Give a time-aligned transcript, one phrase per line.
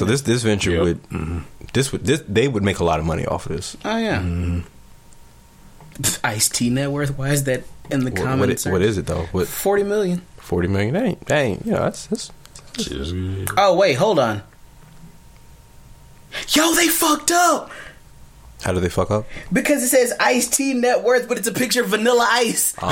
[0.00, 0.82] So this this venture Yep.
[0.82, 1.42] would mm,
[1.74, 3.76] this would this they would make a lot of money off of this.
[3.84, 4.62] Oh yeah.
[6.24, 7.18] Ice T net worth.
[7.18, 8.64] Why is that in the What, what, comments?
[8.64, 9.24] it, what is it though?
[9.32, 10.22] What Forty million.
[10.38, 10.94] forty million?
[10.94, 12.30] That ain't that ain't you know that's, that's
[13.58, 14.42] Oh wait, hold on.
[16.48, 17.70] Yo, they fucked up
[18.62, 19.26] how do they fuck up?
[19.52, 22.74] because it says Ice T net worth, but it's a picture of Vanilla Ice.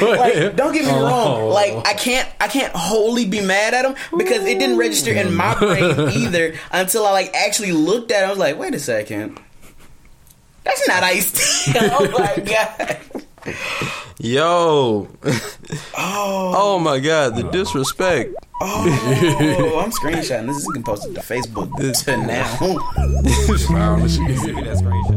[0.00, 1.42] like, don't get me wrong.
[1.42, 1.48] Oh.
[1.48, 5.34] Like, I can't, I can't wholly be mad at him because it didn't register in
[5.34, 8.26] my brain either until I like actually looked at it.
[8.26, 9.38] I was like, wait a second,
[10.64, 11.72] that's not Ice T.
[11.80, 13.96] oh my god.
[14.18, 15.08] Yo,
[15.98, 16.52] oh.
[16.56, 18.34] oh my god, the disrespect.
[18.62, 20.56] Oh, I'm screenshotting this.
[20.56, 21.70] This can post it to Facebook
[22.04, 22.44] to now.
[22.56, 24.38] Found the shit.
[24.38, 25.15] Send me that screenshot.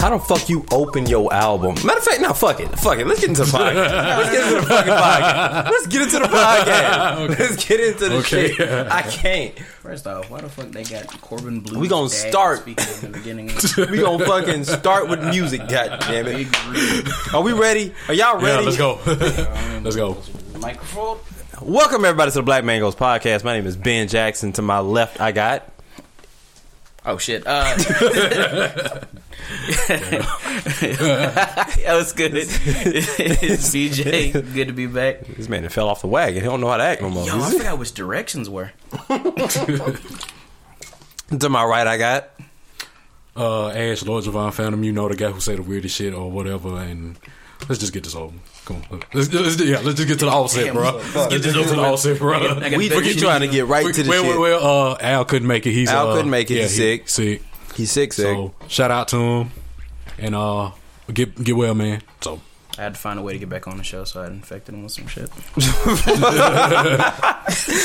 [0.00, 1.74] How the fuck you open your album?
[1.84, 2.68] Matter of fact, no, fuck it.
[2.78, 3.06] Fuck it.
[3.06, 3.76] Let's get into the podcast.
[4.16, 5.70] Let's get into the fucking podcast.
[5.70, 7.38] Let's get into the podcast.
[7.38, 8.52] Let's get into the Okay.
[8.54, 8.68] shit.
[8.90, 9.58] I can't.
[9.58, 11.78] First off, why the fuck they got Corbin Bleu?
[11.78, 12.60] We gonna start.
[12.60, 13.50] speaking in the beginning.
[13.90, 17.34] We gonna fucking start with music, god damn it.
[17.34, 17.92] Are we ready?
[18.08, 18.64] Are y'all Yeah, ready?
[18.64, 18.98] let's go.
[19.84, 20.16] let's go.
[20.58, 21.18] Microphone.
[21.60, 23.44] Welcome everybody to the Black Mangoes podcast.
[23.44, 24.52] My name is Ben Jackson.
[24.54, 25.70] To my left, I got
[27.04, 27.42] Oh shit.
[27.46, 27.76] Uh,
[30.68, 32.32] that was good.
[32.34, 34.32] it's BJ.
[34.54, 35.20] Good to be back.
[35.26, 36.42] this man fell off the wagon.
[36.42, 37.26] He don't know how to act no more.
[37.26, 38.72] Yo, I forgot which directions were.
[39.08, 39.98] to
[41.48, 42.30] my right, I got
[43.36, 46.30] Uh, Ash, Lord Javon Phantom, you know the guy who say the weirdest shit or
[46.30, 47.18] whatever, and
[47.68, 48.34] let's just get this over.
[48.66, 50.92] Come on, let's, let's yeah, let's just get to the offset, Damn, bro.
[50.92, 51.30] motherfucker.
[51.30, 52.34] Let's get to the offset, bro.
[52.36, 53.18] I got we better we shit.
[53.22, 54.38] trying to get right to the well, shit.
[54.38, 55.72] well, well, uh, Al couldn't make it.
[55.72, 56.54] He's Al uh, couldn't make it.
[56.54, 57.08] Yeah, He's he- sick.
[57.08, 57.42] Sick.
[57.74, 58.24] He's sick, sick.
[58.24, 59.50] So shout out to him,
[60.18, 60.72] and uh,
[61.12, 62.02] get get well, man.
[62.20, 62.40] So
[62.78, 64.74] I had to find a way to get back on the show, so I infected
[64.74, 65.28] him with some shit.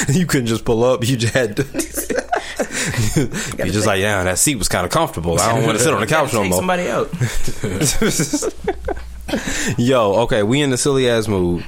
[0.16, 1.06] you couldn't just pull up.
[1.08, 1.64] You just had to.
[3.58, 5.40] You're just like, yeah, that seat was kind of comfortable.
[5.40, 6.58] I don't want to sit on the couch no more.
[6.58, 7.10] somebody out.
[9.78, 11.66] Yo, okay, we in the silly ass mood.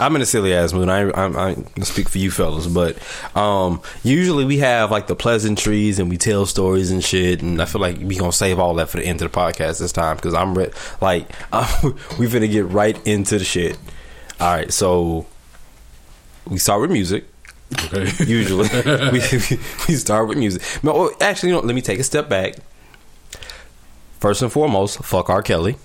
[0.00, 0.88] I'm in a silly ass mood.
[0.88, 2.96] I I, I speak for you fellas, but
[3.36, 7.42] um, usually we have like the pleasantries and we tell stories and shit.
[7.42, 9.78] And I feel like we gonna save all that for the end of the podcast
[9.78, 10.70] this time because I'm re-
[11.00, 11.28] like
[12.18, 13.78] we finna get right into the shit.
[14.40, 15.26] All right, so
[16.48, 17.26] we start with music.
[17.84, 18.68] okay, Usually
[19.12, 19.20] we,
[19.88, 20.62] we start with music.
[20.82, 22.54] No, actually, you know, let me take a step back.
[24.20, 25.42] First and foremost, fuck R.
[25.42, 25.76] Kelly.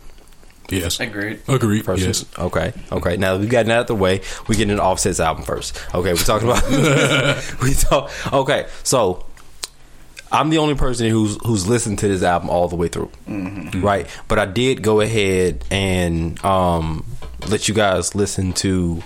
[0.69, 1.39] Yes, Agreed.
[1.47, 1.85] agreed.
[1.85, 3.17] First, Yes, okay, okay.
[3.17, 4.21] Now that we got that out of the way.
[4.47, 5.79] We get into Offset's album first.
[5.93, 6.63] Okay, we're talking about.
[7.61, 8.11] we talk.
[8.33, 9.25] Okay, so
[10.31, 14.07] I'm the only person who's who's listened to this album all the way through, right?
[14.27, 17.05] But I did go ahead and um,
[17.49, 19.01] let you guys listen to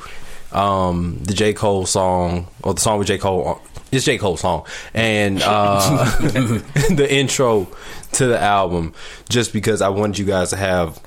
[0.51, 3.61] um, the J Cole song or the song with J Cole.
[3.91, 7.67] It's J Cole song and uh, the intro
[8.13, 8.93] to the album,
[9.29, 10.99] just because I wanted you guys to have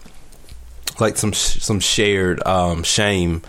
[1.00, 3.42] like some some shared um, shame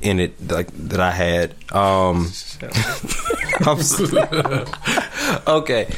[0.00, 1.54] in it like that I had.
[1.72, 2.30] Um,
[5.46, 5.88] okay.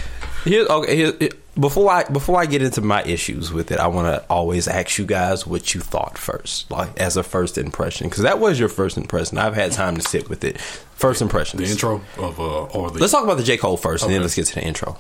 [0.44, 0.96] Here, okay.
[0.96, 4.24] Here, here- before I before I get into my issues with it, I want to
[4.30, 8.38] always ask you guys what you thought first, like as a first impression, because that
[8.38, 9.36] was your first impression.
[9.36, 10.58] I've had time to sit with it.
[10.60, 11.62] First impressions.
[11.62, 14.22] the intro of uh, or the Let's talk about the J Cole first, and then
[14.22, 14.96] let's get to the intro.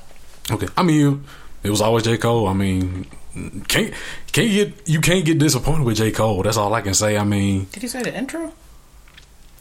[0.50, 0.66] Okay.
[0.76, 1.24] I mean,
[1.62, 2.18] it was always J.
[2.18, 2.48] Cole.
[2.48, 3.06] I mean,
[3.68, 3.92] can't
[4.32, 6.10] can't get you can't get disappointed with J.
[6.10, 6.42] Cole.
[6.42, 7.16] That's all I can say.
[7.16, 8.40] I mean, Did he say the intro?
[8.40, 8.52] No,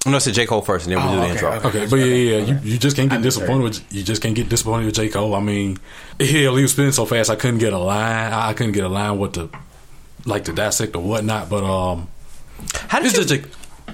[0.05, 1.51] I'm gonna say J Cole first, and then we'll do Oh, the okay, intro.
[1.51, 1.67] okay.
[1.81, 4.21] okay, but yeah, yeah, yeah, you, you just can't get I'm disappointed with you just
[4.21, 5.09] can't get disappointed with J.
[5.09, 5.35] Cole.
[5.35, 5.77] I mean,
[6.19, 8.31] hell, he was spinning so fast I couldn't get a line.
[8.33, 9.49] I couldn't get a line what to
[10.25, 11.49] like to dissect or whatnot.
[11.49, 12.07] But um,
[12.87, 13.43] How did you just J.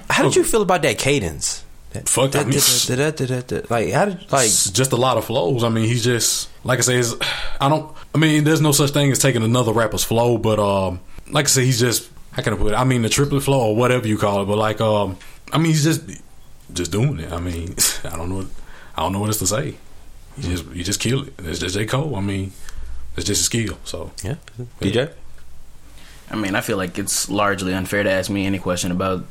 [0.08, 1.64] How did you feel about that cadence?
[2.04, 5.64] Fuck, that- Like how did like just a lot of flows.
[5.64, 7.02] I mean, he's just like I say.
[7.60, 7.90] I don't.
[8.16, 11.48] I mean, there's no such thing as taking another rapper's flow, but um, like I
[11.48, 12.74] said, he's just how can I put it?
[12.74, 14.46] I mean, the triplet flow or whatever you call it.
[14.46, 15.18] But like um,
[15.52, 16.22] I mean, he's just
[16.72, 17.30] just doing it.
[17.30, 17.74] I mean,
[18.04, 18.36] I don't know.
[18.36, 18.46] What,
[18.96, 19.76] I don't know what else to say.
[20.34, 21.34] He just he just killed it.
[21.40, 22.16] It's just J Cole.
[22.16, 22.52] I mean,
[23.18, 23.76] it's just a skill.
[23.84, 24.36] So yeah,
[24.80, 25.12] DJ.
[26.30, 29.26] I mean, I feel like it's largely unfair to ask me any question about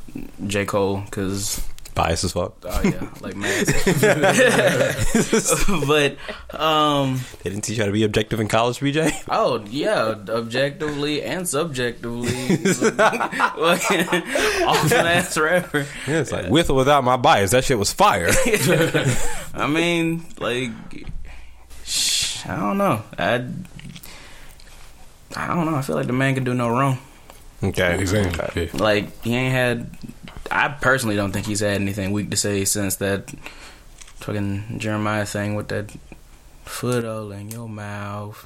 [0.46, 0.64] J.
[0.64, 1.60] Cole because
[1.96, 2.52] Bias as fuck.
[2.62, 3.66] Oh yeah, like math.
[5.88, 6.16] but
[6.60, 9.10] um, They didn't teach you how to be objective in college, BJ.
[9.30, 12.28] oh yeah, objectively and subjectively,
[14.66, 15.86] awesome ass rapper.
[16.06, 18.28] Yeah, it's like with or without my bias, that shit was fire.
[19.54, 20.70] I mean, like,
[21.84, 23.02] sh- I don't know.
[23.18, 23.46] I,
[25.34, 25.74] I don't know.
[25.76, 26.98] I feel like the man can do no wrong.
[27.62, 28.68] okay, Exactly.
[28.68, 29.90] Like he ain't had.
[30.50, 33.30] I personally don't think he's had anything weak to say since that
[34.16, 35.90] fucking Jeremiah thing with that
[36.64, 38.36] foot all in your mouth.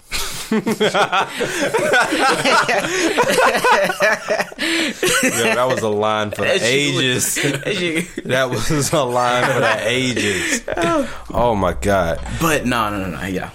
[4.12, 8.14] Yeah, that was a line for the That shit was- ages.
[8.16, 10.62] that That was a line for the ages.
[11.32, 12.20] Oh my god.
[12.40, 13.26] but no, no, no, no.
[13.26, 13.50] Yeah,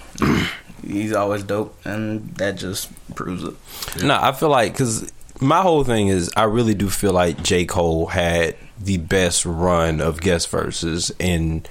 [0.86, 3.53] he's always dope, and that just proves it.
[4.03, 5.12] No, I feel like because
[5.42, 10.02] my whole thing is I really do feel like J Cole had the best run
[10.02, 11.64] of guest verses in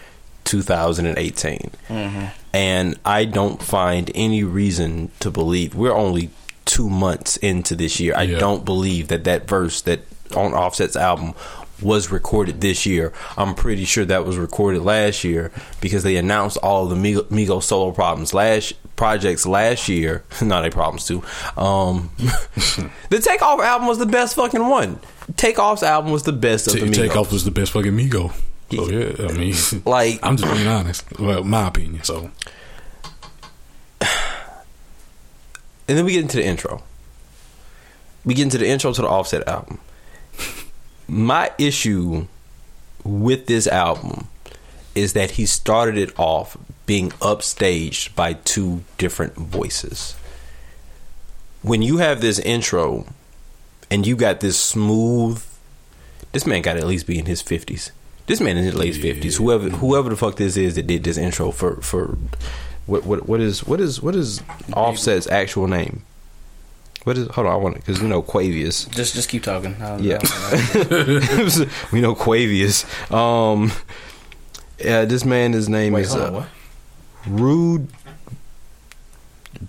[0.45, 2.25] 2018, mm-hmm.
[2.53, 6.31] and I don't find any reason to believe we're only
[6.65, 8.15] two months into this year.
[8.17, 8.39] I Yeah.
[8.39, 10.01] don't believe that that verse that
[10.35, 11.35] on Offset's album
[11.83, 13.13] was recorded this year.
[13.37, 15.51] I'm pretty sure that was recorded last year
[15.81, 20.25] because they announced all the Migo, solo problems last projects last year.
[20.43, 21.23] Not a problems too.
[21.57, 22.11] Um,
[23.11, 24.99] the Takeoff album was the best fucking one.
[25.37, 26.95] Takeoff's album was the best of the Take, Migos.
[26.97, 28.33] Takeoff was the best fucking Migo.
[28.71, 29.55] So yeah, I mean,
[29.85, 31.19] Like I'm just being honest.
[31.19, 32.03] Well, my opinion.
[32.03, 32.31] So
[35.87, 36.83] And then we get into the intro.
[38.25, 39.81] We get into the intro to the Offset album.
[41.07, 42.27] My issue
[43.05, 44.29] with this album
[44.95, 46.57] is that he started it off
[46.87, 50.15] being upstaged by two different voices.
[51.63, 53.07] When you have this intro
[53.91, 55.43] and you got this smooth
[56.33, 57.93] this man got to at least be in his 50s.
[58.27, 59.15] This man in his late Yeah.
[59.15, 59.37] 50s.
[59.37, 62.19] Whoever whoever the fuck this is that did this intro for for
[62.87, 64.43] what what what is what is what is
[64.73, 66.03] Offset's actual name?
[67.05, 67.29] What is?
[67.29, 68.91] Hold on, I want it because you know Quavius.
[68.91, 69.75] Just, just keep talking.
[69.81, 70.19] I don't Yeah.
[70.19, 71.67] know.
[71.93, 72.85] we know Quavius.
[73.13, 73.73] Um,
[74.79, 76.33] yeah, this man, his name Wait, is uh, on.
[76.35, 76.49] What?
[77.27, 77.89] Rude.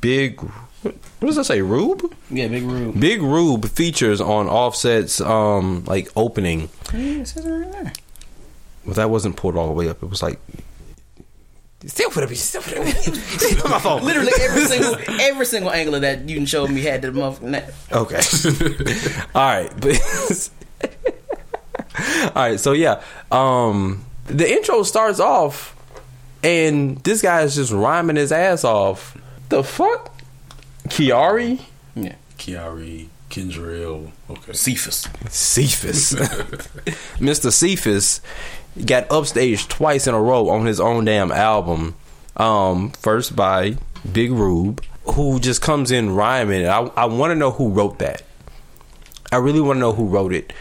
[0.02, 0.40] Big.
[0.82, 1.62] What does that say?
[1.62, 2.14] Rube.
[2.30, 3.00] Yeah, Big Rube.
[3.00, 6.70] Big Rube features on Offset's um like opening.
[6.94, 7.94] Yeah, it says it right there.
[8.86, 10.02] Well, that wasn't pulled all the way up.
[10.04, 10.40] It was like.
[11.88, 12.30] Still put it.
[12.30, 13.64] Be still put it.
[13.70, 14.04] my phone.
[14.04, 17.52] Literally every single every single angle of that you showed me had the motherfucking.
[17.52, 17.74] That.
[17.92, 19.26] Okay.
[19.36, 19.72] All right.
[19.80, 20.50] But
[22.36, 22.60] All right.
[22.60, 25.76] So yeah, um the intro starts off
[26.44, 29.18] and this guy is just rhyming his ass off.
[29.50, 30.12] The fuck?
[30.88, 31.62] Kiari?
[31.96, 34.12] Yeah, Kiari, Kendrell.
[34.30, 34.54] Okay.
[34.54, 35.08] Cephus.
[35.30, 36.14] Cephus.
[37.20, 37.52] Mr.
[37.52, 38.22] Cephus
[38.84, 41.96] got upstaged twice in a row on his own damn album.
[42.38, 43.78] Um, first by
[44.12, 46.68] Big Rube, who just comes in rhyming.
[46.68, 48.24] I, I want to know who wrote that.
[49.32, 50.52] I really want to know who wrote it.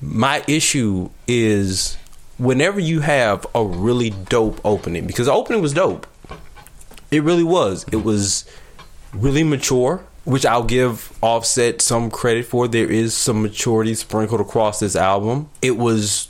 [0.00, 1.96] My issue is
[2.38, 6.06] whenever you have a really dope opening, because the opening was dope.
[7.10, 7.84] It really was.
[7.92, 8.44] It was
[9.12, 12.66] really mature, which I'll give Offset some credit for.
[12.66, 15.50] There is some maturity sprinkled across this album.
[15.60, 16.29] It was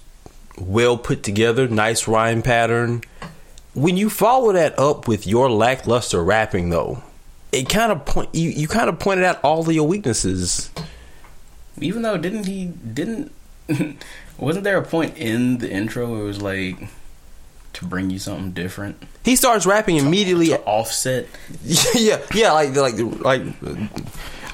[0.60, 3.02] well put together, nice rhyme pattern.
[3.74, 7.02] When you follow that up with your lackluster rapping, though,
[7.52, 10.70] it kind of point you, you kind of pointed out all of your weaknesses.
[11.80, 13.32] Even though didn't he didn't
[14.38, 16.88] wasn't there a point in the intro where it was like
[17.72, 20.48] to bring you something different He starts rapping immediately.
[20.48, 21.28] to offset?
[21.94, 23.42] yeah, yeah, like like like.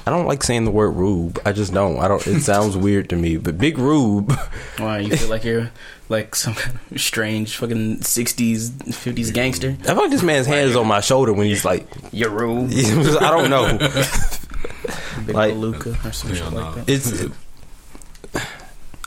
[0.05, 1.37] I don't like saying the word Rube.
[1.45, 1.97] I just don't.
[1.99, 2.25] I don't.
[2.27, 3.35] It sounds weird to me.
[3.35, 4.31] But Big Rube,
[4.77, 5.69] Why you feel like you're
[6.09, 9.75] like some kind of strange fucking sixties fifties gangster?
[9.81, 12.69] I feel like this man's hand is on my shoulder when he's like, You're Rube,
[12.73, 13.77] I don't know.
[15.25, 16.89] Big like- Luca or something Yeah, like that.
[16.89, 17.25] It's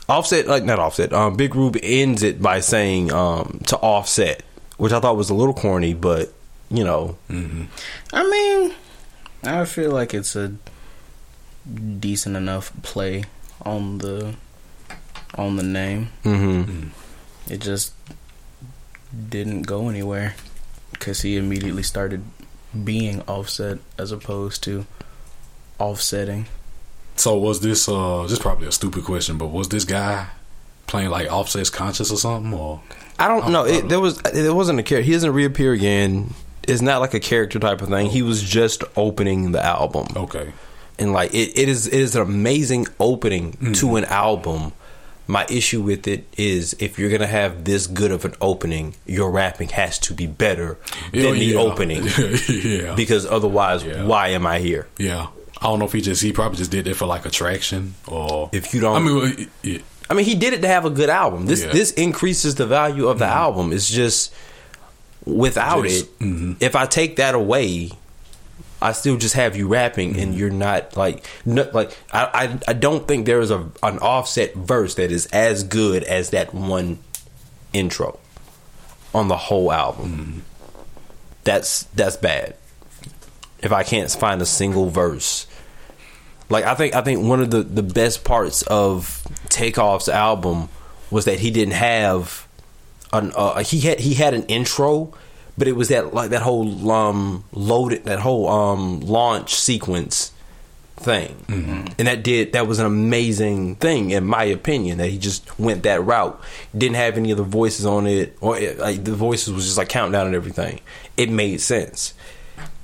[0.09, 1.13] offset, like not offset.
[1.13, 4.43] Um, Big Rube ends it by saying um to offset,
[4.77, 6.33] which I thought was a little corny, but
[6.69, 8.73] you know, I mean,
[9.43, 10.53] I feel like it's a
[11.99, 13.23] decent enough play
[13.63, 14.35] on the
[15.37, 16.09] on the name.
[16.23, 16.87] hmm
[17.49, 17.93] It just
[19.29, 20.35] didn't go anywhere
[20.91, 22.23] because he immediately started
[22.83, 24.85] being offset as opposed to
[25.79, 26.45] offsetting.
[27.15, 27.87] So was this?
[27.89, 30.27] uh This is probably a stupid question, but was this guy
[30.87, 32.53] playing like Offset's conscious or something?
[32.53, 32.81] Or
[33.19, 33.65] I don't Oh, know.
[33.65, 35.05] I It, don't there was it wasn't a character.
[35.05, 36.33] He doesn't reappear again.
[36.67, 38.07] It's not like a character type of thing.
[38.09, 40.07] He was just opening the album.
[40.15, 40.53] okay,
[40.99, 43.73] and like it, it is it is an amazing opening Mm-hmm.
[43.73, 44.71] to an album.
[45.31, 49.31] My issue with it is if you're gonna have this good of an opening, your
[49.31, 50.77] rapping has to be better
[51.13, 52.03] than Yeah, the opening.
[52.49, 52.95] yeah.
[52.95, 54.03] Because otherwise, Yeah.
[54.03, 54.87] why am I here?
[54.97, 55.27] yeah.
[55.63, 58.49] I don't know if he just he probably just did it for like attraction or
[58.51, 60.83] If you don't- I mean, well, it- it- I mean, he did it to have
[60.85, 61.45] a good album.
[61.45, 61.67] This Yeah.
[61.67, 61.77] Mm-hmm.
[61.77, 63.71] this increases the value of the album.
[63.71, 64.33] It's just
[65.25, 66.55] without Just- it, mhm.
[66.59, 67.91] if I take that away,
[68.81, 70.19] I still just have you rapping, Mm-hmm.
[70.21, 73.99] and you're not like no, like I, I I don't think there is a an
[73.99, 76.99] offset verse that is as good as that one
[77.73, 78.19] intro
[79.13, 80.11] on the whole album.
[80.11, 80.39] Mm-hmm.
[81.43, 82.55] That's that's bad.
[83.59, 85.45] If I can't find a single verse
[86.49, 90.67] like I think I think one of the the best parts of Takeoff's album
[91.09, 92.47] was that he didn't have
[93.13, 95.13] an uh, he had he had an intro,
[95.61, 100.31] but it was that like that whole um loaded that whole um launch sequence
[100.95, 101.45] thing,
[101.99, 105.83] and that did that was an amazing thing in my opinion that he just went
[105.83, 106.41] that route.
[106.75, 109.77] Didn't have any of the voices on it, or it, like the voices was just
[109.77, 110.81] like countdown and everything.
[111.15, 112.15] It made sense.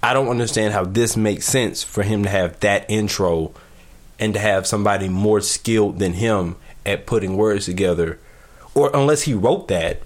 [0.04, 3.54] I don't understand how this makes sense for him to have that intro
[4.20, 8.20] and to have somebody more skilled than him at putting words together,
[8.76, 10.04] or unless he wrote that.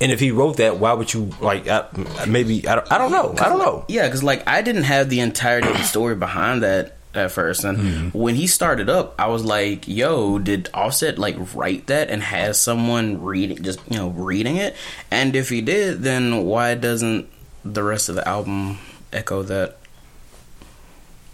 [0.00, 1.66] And if he wrote that, why would you like?
[1.68, 1.86] I,
[2.26, 2.92] maybe I don't.
[2.92, 3.34] I don't know.
[3.38, 3.84] I don't know.
[3.88, 7.64] Yeah, because like I didn't have the entirety of the story behind that at first,
[7.64, 8.18] and Mm-hmm.
[8.18, 12.60] when he started up, I was like, "Yo, did Offset like write that and has
[12.60, 14.76] someone reading, just you know, reading it?
[15.10, 17.28] And if he did, then why doesn't
[17.64, 18.78] the rest of the album
[19.12, 19.78] echo that?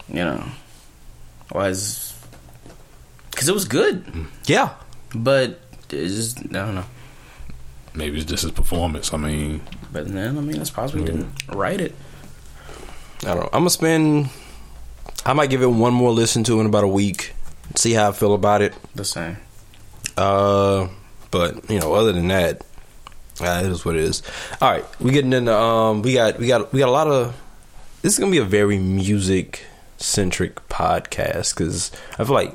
[0.09, 0.45] You know,
[1.51, 2.15] why is?
[3.31, 4.05] Because it was good,
[4.47, 4.75] Yeah,
[5.15, 6.85] but it's just I don't know.
[7.95, 9.13] Maybe it's just his performance.
[9.13, 11.95] I mean, But then I mean, it's possible he didn't write it.
[13.23, 13.51] I don't know.
[13.53, 14.29] I'm gonna spend.
[15.25, 17.33] I might give it one more listen to in about a week.
[17.77, 18.75] See how I feel about it.
[18.95, 19.39] The same.
[20.17, 20.89] Uh,
[21.31, 22.63] but you know, other than that,
[23.41, 24.23] uh, it is what it is.
[24.61, 27.35] All right, we getting into um, we got we got we got a lot of.
[28.03, 29.65] This is gonna be a very music
[29.97, 32.53] centric podcast because I feel like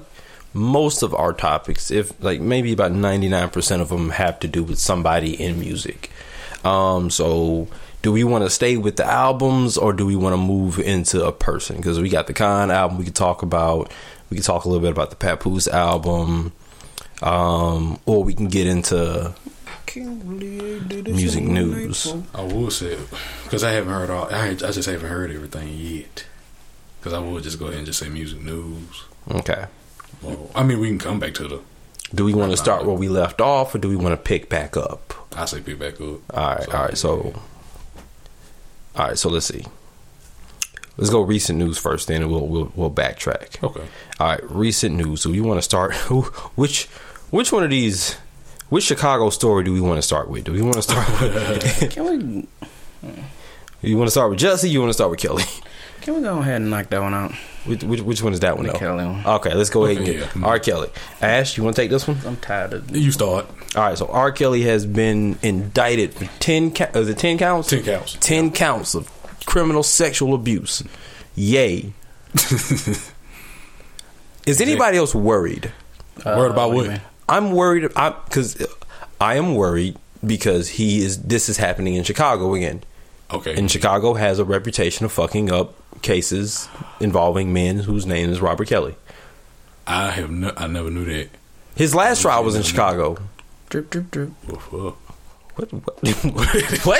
[0.59, 4.47] most of our topics, if like maybe about ninety nine percent of them, have to
[4.47, 6.11] do with somebody in music.
[6.63, 7.67] Um, so
[8.01, 11.25] do we want to stay with the albums or do we want to move into
[11.25, 11.77] a person?
[11.77, 13.91] Because we got the Khan album we could talk about.
[14.29, 16.51] We could talk a little bit about the Papoose album
[17.21, 19.33] um, or we can get into
[19.95, 22.13] music news.
[22.33, 22.97] I will say
[23.43, 24.27] because I haven't heard all.
[24.31, 26.25] I, I just haven't heard everything yet.
[26.99, 29.05] Because I will just go ahead and just say music news.
[29.31, 29.65] Okay.
[30.21, 31.61] Well, I mean, we can come back to the.
[32.13, 34.49] Do we want to start where we left off, or do we want to pick
[34.49, 35.13] back up?
[35.35, 36.01] I say pick back up.
[36.01, 36.19] All
[36.55, 36.97] right, all right.
[36.97, 37.33] So,
[38.95, 39.17] all right.
[39.17, 39.65] So let's see.
[40.97, 43.63] Let's go recent news first, then we'll we'll, we'll backtrack.
[43.63, 43.87] Okay.
[44.19, 45.23] All right, recent news.
[45.23, 45.93] Do we want to start?
[46.55, 46.87] Which?
[47.29, 48.15] Which one of these?
[48.69, 50.43] Which Chicago story do we want to start with?
[50.43, 51.91] Do we want to start with?
[51.91, 52.47] Can we
[53.81, 54.69] you want to start with Jussie?
[54.69, 55.43] You want to start with Kelly?
[56.01, 57.33] Can we go ahead and knock that one out?
[57.65, 58.65] Which, which, which one is that one?
[58.65, 58.79] The though?
[58.79, 59.25] Kelly one.
[59.25, 60.45] Okay, let's go ahead and get yeah.
[60.45, 60.59] R.
[60.59, 60.89] Kelly.
[61.21, 62.17] Ash, you want to take this one?
[62.25, 63.45] I'm tired of You start.
[63.75, 64.31] All right, so R.
[64.31, 66.71] Kelly has been indicted for ten.
[66.73, 67.69] Ca- is it ten counts?
[67.69, 68.17] 10 counts.
[68.19, 69.09] Ten counts of
[69.45, 70.83] criminal sexual abuse.
[71.35, 71.93] Yay!
[72.33, 73.11] is
[74.61, 75.71] anybody else worried?
[76.25, 77.01] Uh, worried about do you what?
[77.27, 78.65] I'm worried because
[79.21, 81.23] I am worried because he is.
[81.23, 82.83] This is happening in Chicago again.
[83.31, 83.55] Okay.
[83.55, 86.67] And Chicago has a reputation of fucking up cases
[86.99, 88.95] involving men whose name is Robert Kelly.
[89.87, 90.29] I have.
[90.29, 91.29] No, I never knew that.
[91.75, 93.17] His last trial was in Chicago.
[93.69, 94.29] Drip, drip, drip.
[94.47, 94.95] Woof, woof.
[95.55, 95.73] What?
[95.73, 95.99] What?
[96.83, 96.99] what?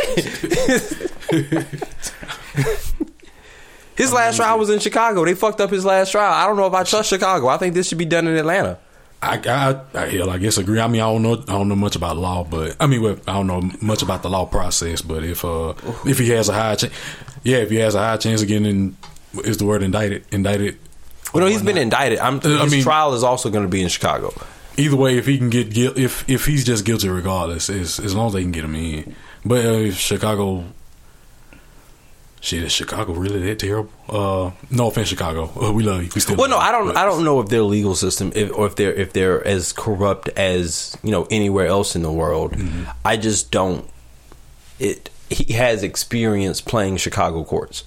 [3.95, 5.23] his last trial was in Chicago.
[5.25, 6.33] They fucked up his last trial.
[6.33, 7.47] I don't know if I trust Chicago.
[7.47, 8.79] I think this should be done in Atlanta.
[9.21, 10.79] I, I, I, hell, I guess agree.
[10.79, 13.17] I mean, I don't know, I don't know much about law, but I mean, well,
[13.27, 15.01] I don't know much about the law process.
[15.01, 15.73] But if, uh,
[16.05, 16.93] if he has a high chance,
[17.43, 18.97] yeah, if he has a high chance of getting, in,
[19.43, 20.25] is the word indicted?
[20.31, 20.77] Indicted.
[21.33, 21.81] Well, no, he's been not?
[21.81, 22.19] indicted.
[22.19, 24.33] I'm, Uh, I his mean- trial is also going to be in Chicago.
[24.77, 28.27] Either way, if he can get if if he's just guilty regardless, as as long
[28.27, 29.13] as they can get him in.
[29.43, 30.63] But uh, if Chicago,
[32.41, 33.91] shit, is Chicago really that terrible?
[34.07, 36.09] Uh, no offense, Chicago, uh, we love you.
[36.13, 36.35] We still.
[36.37, 36.87] Well, no, you, I don't.
[36.87, 39.71] but- I don't know if their legal system, if, or if they're if they're as
[39.73, 42.53] corrupt as you know anywhere else in the world.
[42.53, 42.83] Mm-hmm.
[43.05, 43.89] I just don't.
[44.79, 45.09] It.
[45.29, 47.83] He has experience playing Chicago courts.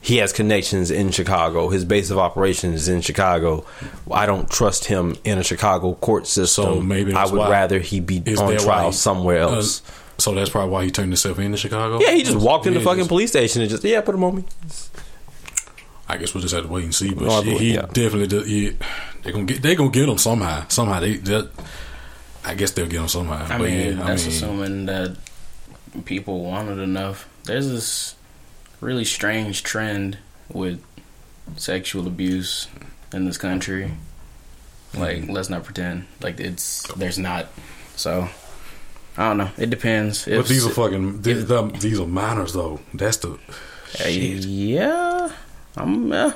[0.00, 1.70] He has connections in Chicago.
[1.70, 3.64] His base of operations is in Chicago.
[4.12, 6.64] I don't trust him in a Chicago court system.
[6.64, 9.80] So maybe I would rather he be on trial he- somewhere uh, else.
[10.18, 11.98] So that's probably why he turned himself in to Chicago.
[12.00, 14.14] yeah, he just walked in the Yeah, fucking just- police station and just yeah, put
[14.14, 14.44] him on me.
[16.08, 17.14] I guess we'll just have to wait and see.
[17.14, 17.82] But Oh, shit, believe- he yeah.
[17.86, 18.76] definitely, do, he
[19.22, 19.62] They gonna get.
[19.62, 20.66] They gonna get him somehow.
[20.68, 21.16] Somehow they.
[21.16, 21.48] they
[22.44, 23.42] I guess they'll get him somehow.
[23.46, 25.16] I But mean, yeah, I that's mean, assuming that
[26.04, 27.26] people wanted enough.
[27.44, 28.14] There's this
[28.82, 30.18] really strange trend
[30.52, 30.78] with
[31.56, 32.68] sexual abuse
[33.14, 33.92] in this country.
[34.92, 35.32] Like, Mm-hmm.
[35.32, 37.46] let's not pretend like it's there's not.
[37.96, 38.28] So,
[39.16, 39.50] I don't know.
[39.58, 40.24] It depends.
[40.24, 41.22] But If- these are fucking.
[41.22, 42.80] These, if- them- these are minors though.
[42.92, 43.32] That's the.
[43.32, 43.36] Uh,
[44.08, 44.44] Shit.
[44.44, 45.30] yeah,
[45.76, 46.10] I'm.
[46.12, 46.32] Uh,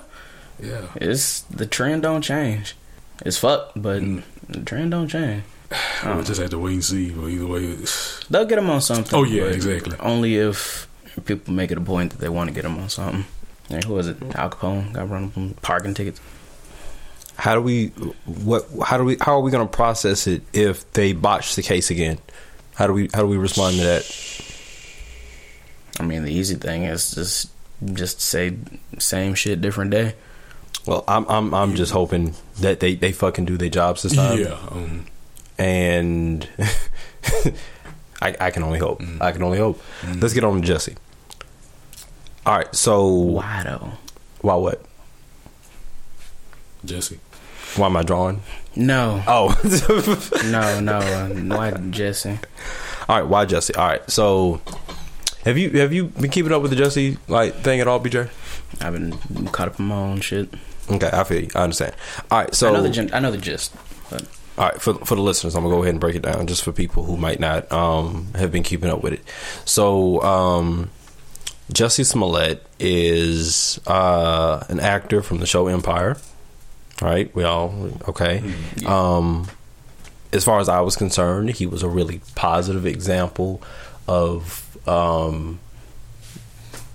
[0.62, 0.82] Yeah.
[0.96, 2.76] it's the trend don't change.
[3.24, 4.22] It's fucked, but Mm.
[4.48, 5.42] the trend don't change.
[6.04, 7.10] We'll just have to wait and see.
[7.10, 9.12] But either way, it's- They'll get them on something.
[9.18, 9.96] Oh, yeah, exactly.
[10.00, 10.86] Only if
[11.24, 13.24] people make it a point that they want to get them on something.
[13.70, 14.16] Like, who was it?
[14.36, 16.20] Al Capone got run up on parking tickets.
[17.36, 17.88] How do we
[18.24, 21.62] what how do we how are we going to process it if they botch the
[21.62, 22.18] case again?
[22.78, 24.04] How do we how do we respond to that?
[25.98, 27.50] I mean, the easy thing is just
[27.92, 28.56] just say
[29.00, 30.14] same shit, different day.
[30.86, 34.38] Well, I'm I'm I'm just hoping that they they fucking do their jobs this time.
[34.38, 34.56] yeah.
[34.70, 35.06] Um,
[35.58, 36.48] and
[38.22, 39.00] I, I can only hope.
[39.00, 39.20] Mm.
[39.22, 39.82] I can only hope.
[40.18, 40.96] Let's get on to Jussie.
[42.46, 43.90] All right, so Why though?
[44.40, 44.80] why what?
[46.86, 47.18] Jussie.
[47.76, 48.40] Why am I drawing?
[48.78, 49.48] No, Oh,
[50.44, 50.98] no, no.
[50.98, 52.38] uh, Why Jussie?
[53.08, 53.26] all right.
[53.28, 53.76] Why Jussie?
[53.76, 54.08] All right.
[54.10, 54.60] So,
[55.44, 58.30] have you have you been keeping up with the Jussie like thing at all, BJ?
[58.80, 60.48] I've been caught up in my own shit.
[60.90, 61.48] Okay, I feel you.
[61.56, 61.94] I understand.
[62.30, 62.54] All right.
[62.54, 63.74] So, I know the gen- I know the gist.
[64.10, 64.22] But
[64.56, 66.62] All right, for for the listeners, I'm gonna go ahead and break it down just
[66.62, 69.22] for people who might not um, have been keeping up with it.
[69.64, 70.90] So, um,
[71.72, 76.16] Jussie Smollett is uh, an actor from the show Empire.
[77.00, 77.34] Right?
[77.34, 78.42] We all okay.
[78.86, 79.48] Um,
[80.32, 83.62] as far as I was concerned, he was a really positive example
[84.06, 85.60] of um,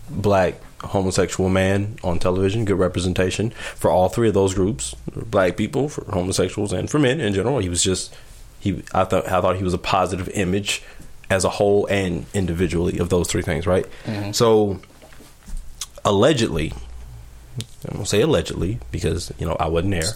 [0.09, 2.65] black homosexual man on television.
[2.65, 7.19] Good representation for all three of those groups: black people, for homosexuals, and for men
[7.19, 7.59] in general.
[7.59, 8.13] He was just
[8.59, 8.83] he.
[8.93, 10.83] I thought I thought he was a positive image
[11.29, 13.65] as a whole and individually of those three things.
[13.65, 13.85] Right.
[14.33, 14.79] So
[16.05, 16.73] allegedly,
[17.87, 20.13] I'm gonna say allegedly because you know I wasn't there.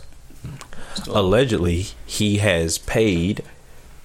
[1.07, 3.43] Allegedly, he has paid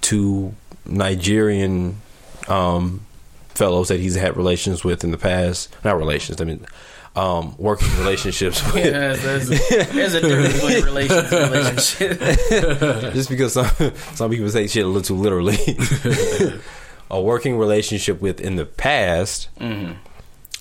[0.03, 2.01] to Nigerian
[2.49, 3.07] um,
[3.51, 5.75] fellows that he's had relations with in the past.
[5.85, 6.67] Not relations, I mean,
[7.17, 8.85] um, working relationships with.
[8.85, 12.19] yeah, there's, there's a difference between relations relationship.
[13.15, 15.57] Just because some some people say shit a little too literally.
[17.11, 19.49] a working relationship with in the past.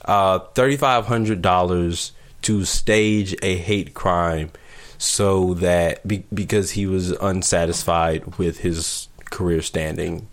[0.06, 2.12] Uh, thirty five hundred dollars
[2.44, 4.52] to stage a hate crime,
[4.98, 10.28] so that be, because he was unsatisfied with his career standing.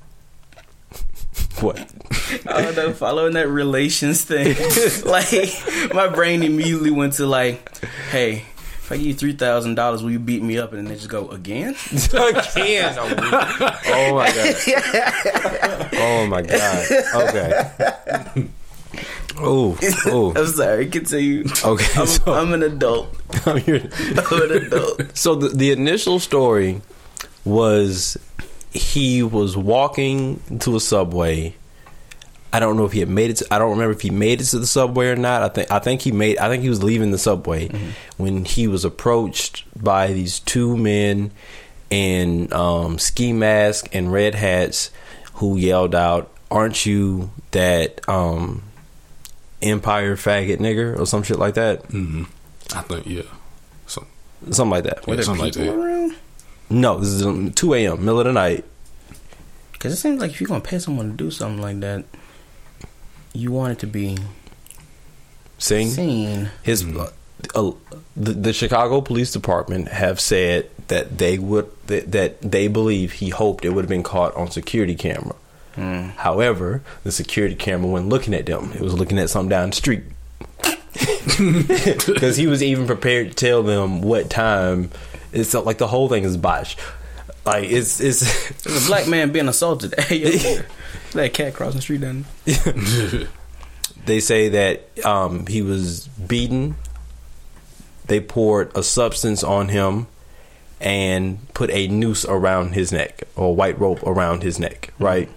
[1.60, 1.78] what?
[2.46, 4.56] I don't know, following that relations thing.
[5.04, 7.78] like my brain immediately went to like,
[8.10, 8.44] hey,
[8.88, 10.72] if I give you three thousand dollars, will you beat me up?
[10.72, 11.76] And then they just go again.
[11.92, 12.94] Again.
[12.98, 14.56] oh my god.
[15.92, 16.86] Oh my god.
[17.14, 18.48] Okay.
[19.40, 20.32] Oh, oh.
[20.34, 21.44] I'm sorry, continue.
[21.64, 23.14] Okay, I'm, so I'm an adult.
[23.46, 23.88] I'm here.
[24.30, 25.02] I'm an adult.
[25.16, 26.80] So the, the initial story
[27.44, 28.16] was
[28.72, 31.54] he was walking to a subway.
[32.52, 33.36] I don't know if he had made it.
[33.38, 35.42] To, I don't remember if he made it to the subway or not.
[35.42, 36.38] I think I think he made.
[36.38, 37.68] I think he was leaving the subway
[38.16, 41.30] when he was approached by these two men
[41.90, 44.90] in um, ski mask and red hats
[45.34, 48.62] who yelled out, "Aren't you that um,
[49.62, 51.82] Empire faggot nigger or some shit like that?
[51.88, 52.24] Mm-hmm.
[52.76, 53.22] I think yeah.
[53.86, 54.06] So
[54.50, 55.82] Something like that." Were there something like people that.
[55.82, 56.14] around?
[56.70, 58.64] No, this is um, 2 a.m., middle of the night.
[59.72, 62.04] Because it seems like if you're gonna pay someone to do something like that,
[63.32, 64.18] you want it to be
[65.58, 65.88] Sing.
[65.88, 66.50] seen.
[66.62, 67.10] His, uh,
[67.54, 67.72] uh,
[68.16, 73.30] the, the Chicago Police Department have said that they would that, that they believe he
[73.30, 75.34] hoped it would have been caught on security camera.
[75.78, 76.14] Mm.
[76.16, 79.76] However, the security camera wasn't looking at them; it was looking at something down the
[79.76, 80.02] street.
[81.38, 84.90] Because he was even prepared to tell them what time.
[85.32, 86.80] It's like the whole thing is botched.
[87.44, 89.94] Like it's it's There's a black man being assaulted.
[89.98, 90.62] Hey,
[91.12, 92.24] that cat crossing the street down.
[94.04, 96.74] they say that um, he was beaten.
[98.06, 100.08] They poured a substance on him
[100.80, 105.28] and put a noose around his neck or a white rope around his neck, right?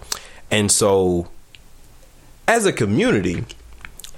[0.52, 1.28] And so,
[2.46, 3.46] as a community,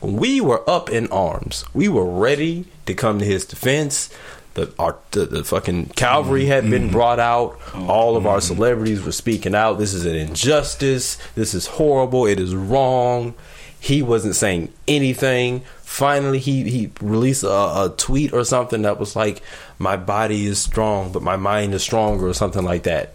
[0.02, 1.64] we were up in arms.
[1.72, 4.10] We were ready to come to his defense.
[4.54, 6.92] The, our, the, the fucking cavalry had been mm-hmm.
[6.92, 7.58] brought out.
[7.74, 8.54] All of our mm-hmm.
[8.54, 9.78] celebrities were speaking out.
[9.78, 11.18] This is an injustice.
[11.36, 12.26] This is horrible.
[12.26, 13.34] It is wrong.
[13.78, 15.60] he wasn't saying anything.
[15.82, 19.42] Finally, he he released a, a tweet or something that was like,
[19.78, 23.14] "My body is strong, but my mind is stronger," or something like that.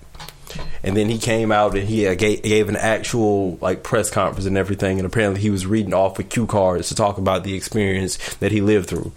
[0.83, 4.45] And then he came out and he uh, gave, gave an actual like press conference
[4.45, 4.97] and everything.
[4.97, 8.51] And apparently, he was reading off with cue cards to talk about the experience that
[8.51, 9.11] he lived through.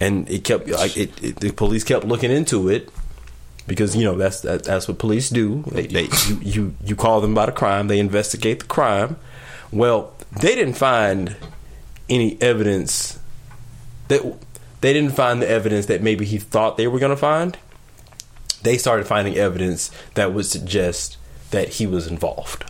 [0.00, 1.36] And it kept like it, it.
[1.36, 2.90] The police kept looking into it
[3.66, 5.62] because you know that's that, that's what police do.
[5.70, 9.16] They, they you, you you call them about a crime, they investigate the crime.
[9.70, 11.36] Well, they didn't find
[12.08, 13.18] any evidence
[14.08, 14.22] that
[14.80, 17.56] they didn't find the evidence that maybe he thought they were going to find.
[18.62, 21.16] They started finding evidence that would suggest
[21.50, 22.64] that he was involved.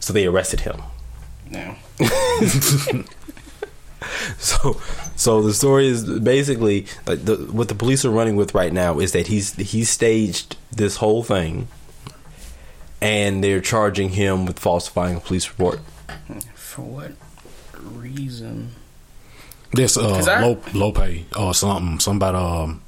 [0.00, 0.82] So they arrested him.
[1.50, 1.76] No.
[4.38, 4.80] So,
[5.14, 8.98] so the story is basically like the, what the police are running with right now
[8.98, 11.68] is that he's he staged this whole thing,
[13.00, 15.80] and they're charging him with falsifying a police report.
[16.54, 17.12] For what
[17.80, 18.72] reason?
[19.72, 22.00] This uh, 'Cause I- low low pay or something.
[22.00, 22.81] Somebody um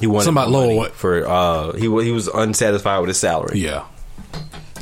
[0.00, 3.58] He wanted Somebody more lower money for uh he he was unsatisfied with his salary.
[3.58, 3.84] yeah.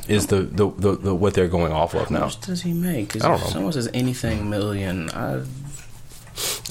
[0.08, 2.20] Is the the, the, the what they're going off of How now?
[2.26, 3.08] much does he make?
[3.10, 3.46] 'Cause I don't know.
[3.48, 5.42] someone says anything million, I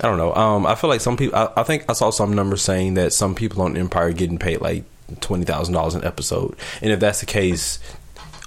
[0.02, 0.34] I don't know.
[0.36, 1.38] Um, I feel like some people.
[1.38, 4.38] I, I think I saw some numbers saying that some people on Empire are getting
[4.38, 4.84] paid like
[5.22, 6.56] twenty thousand dollars an episode.
[6.82, 7.80] And if that's the case,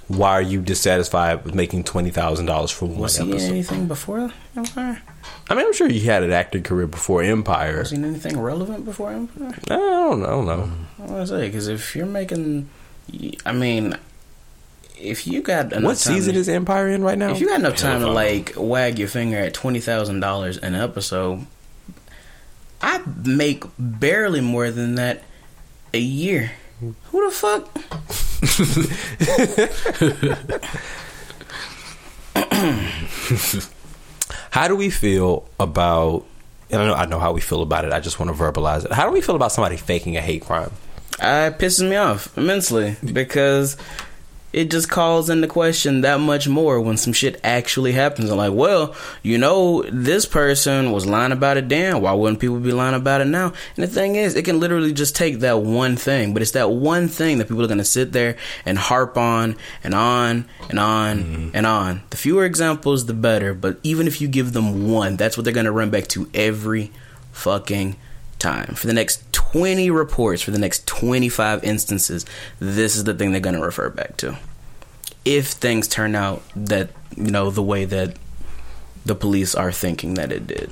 [0.09, 3.49] why are you dissatisfied with making twenty thousand dollars for one was he in episode?
[3.51, 5.03] anything before Empire?
[5.51, 7.79] I mean, I'm sure he had an acting career before Empire.
[7.81, 9.55] Was he in anything relevant before Empire?
[9.71, 10.27] I don't know.
[10.27, 10.71] I don't know.
[10.99, 12.68] I want to say because if you're making,
[13.44, 13.97] I mean,
[14.99, 17.31] if you got enough What time season to, is Empire in right now?
[17.31, 20.75] if you got enough time to like wag your finger at twenty thousand dollars an
[20.75, 21.47] episode,
[22.81, 25.23] I make barely more than that
[25.92, 26.53] a year.
[26.81, 27.69] Who the fuck?
[34.51, 36.25] How do we feel about?
[36.71, 37.93] And I know I know how we feel about it.
[37.93, 38.93] I just want to verbalize it.
[38.93, 40.71] How do we feel about somebody faking a hate crime?
[41.21, 43.77] Uh, it pisses me off immensely because
[44.59, 48.29] it just calls into question that much more when some shit actually happens.
[48.29, 52.01] I'm like, well, you know, this person was lying about it then.
[52.01, 53.53] Why wouldn't people be lying about it now?
[53.77, 56.73] And the thing is, it can literally just take that one thing, but it's that
[56.73, 60.81] one thing that people are going to sit there and harp on and on and
[60.81, 61.51] on mm-hmm.
[61.55, 62.03] and on.
[62.11, 63.55] The fewer examples, the better.
[63.55, 66.29] But even if you give them one, that's what they're going to run back to
[66.35, 66.90] every
[67.31, 67.94] fucking
[68.38, 68.74] time.
[68.74, 72.24] For the next 20 reports, for the next 25 instances,
[72.59, 74.37] this is the thing they're going to refer back to.
[75.24, 78.16] If things turn out that, you know, the way that
[79.05, 80.70] the police are thinking that it did.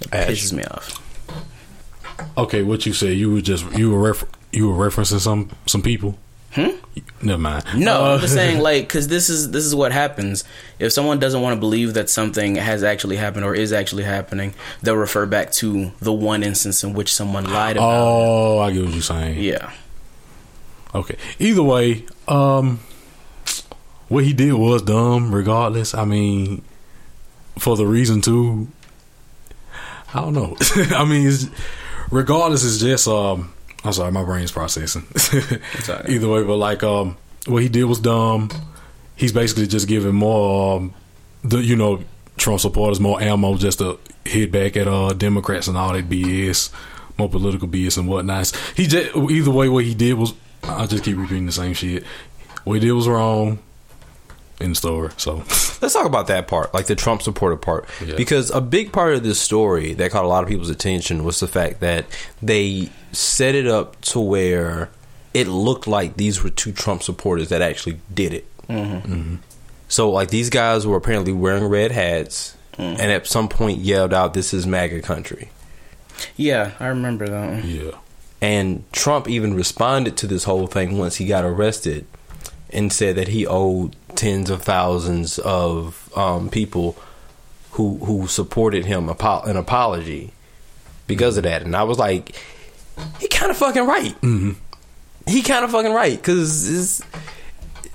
[0.00, 1.02] It pisses me off.
[2.36, 3.16] Okay, what you said?
[3.16, 6.18] You were just you were refer- you were referencing some some people.
[6.52, 6.68] Hmm?
[7.22, 7.64] Never mind.
[7.76, 10.44] No, Uh, I'm just saying, like, because this is this is what happens.
[10.78, 14.54] If someone doesn't want to believe that something has actually happened or is actually happening,
[14.82, 17.88] they'll refer back to the one instance in which someone lied about.
[18.06, 19.42] Oh, I get what you're saying.
[19.42, 19.70] Yeah,
[20.94, 21.16] Okay.
[21.38, 22.80] Either way, um,
[24.08, 25.34] what he did was dumb.
[25.34, 26.62] Regardless, I mean,
[27.58, 28.68] for the reason too.
[30.14, 30.56] I don't know.
[30.96, 31.46] I mean, it's,
[32.10, 33.52] regardless, it's just um.
[33.86, 35.06] I'm sorry, my brain's processing.
[36.08, 38.50] Either way, but like um, what he did was dumb.
[39.14, 40.94] He's basically just giving more um,
[41.42, 42.02] the you know
[42.36, 46.70] Trump supporters more ammo just to hit back at uh Democrats and all that BS,
[47.18, 48.52] more political BS and whatnot.
[48.74, 52.04] He just either way, what he did was I just keep repeating the same shit.
[52.64, 53.58] What he did was wrong.
[54.58, 55.36] In store, so
[55.82, 58.14] Let's talk about that part, like the Trump supporter part, Yeah.
[58.16, 61.40] because a big part of this story that caught a lot of people's attention was
[61.40, 62.06] the fact that
[62.40, 64.88] they set it up to where
[65.34, 68.46] it looked like these were two Trump supporters that actually did it.
[68.68, 69.12] Mm-hmm.
[69.12, 69.34] Mm-hmm.
[69.88, 72.98] So, like these guys were apparently wearing red hats, mm-hmm.
[73.00, 75.50] and at some point yelled out, "This is MAGA country."
[76.36, 77.50] yeah, I remember that.
[77.50, 77.62] One.
[77.68, 77.90] yeah,
[78.40, 82.06] And Trump even responded to this whole thing once he got arrested
[82.70, 86.96] and said that he owed tens of thousands of um, people
[87.72, 90.32] who who supported him an apology
[91.06, 91.62] because of that.
[91.62, 92.34] And I was like,
[93.20, 94.14] he kind of fucking right.
[94.22, 94.52] Mm-hmm.
[95.26, 97.02] He kind of fucking right because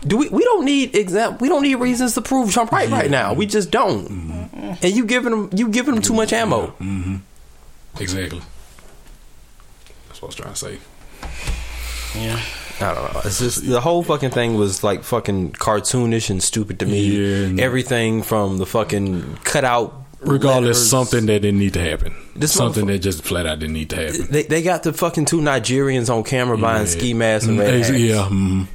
[0.06, 3.10] do we we don't need exam we don't need reasons to prove Trump right right
[3.10, 3.34] now.
[3.34, 4.50] We just don't.
[4.82, 6.74] And you giving him you giving him too much ammo.
[8.00, 8.42] exactly.
[10.08, 10.80] That's what I was trying to say.
[12.20, 12.42] Yeah,
[12.82, 13.22] I don't know.
[13.26, 17.48] It's just the whole fucking thing was like fucking cartoonish and stupid to me.
[17.48, 19.98] Yeah, Everything from the fucking cutout.
[20.24, 20.89] Regardless, letters.
[20.89, 22.13] something that didn't need to happen.
[22.36, 24.28] This something that just flat out didn't need to happen.
[24.30, 26.91] They they got the fucking two Nigerians on camera buying Yeah.
[26.91, 27.89] ski masks and red hats.
[27.89, 28.67] Yeah, mm.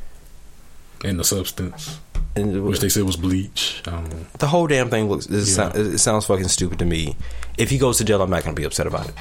[1.05, 2.01] and the substance.
[2.35, 3.81] and Which they said was bleach.
[3.87, 4.27] I don't know.
[4.41, 5.27] the whole damn thing looks.
[5.27, 5.45] It, Yeah.
[5.45, 7.15] sound, it sounds fucking stupid to me.
[7.57, 9.15] If he goes to jail, I'm not going to be upset about it.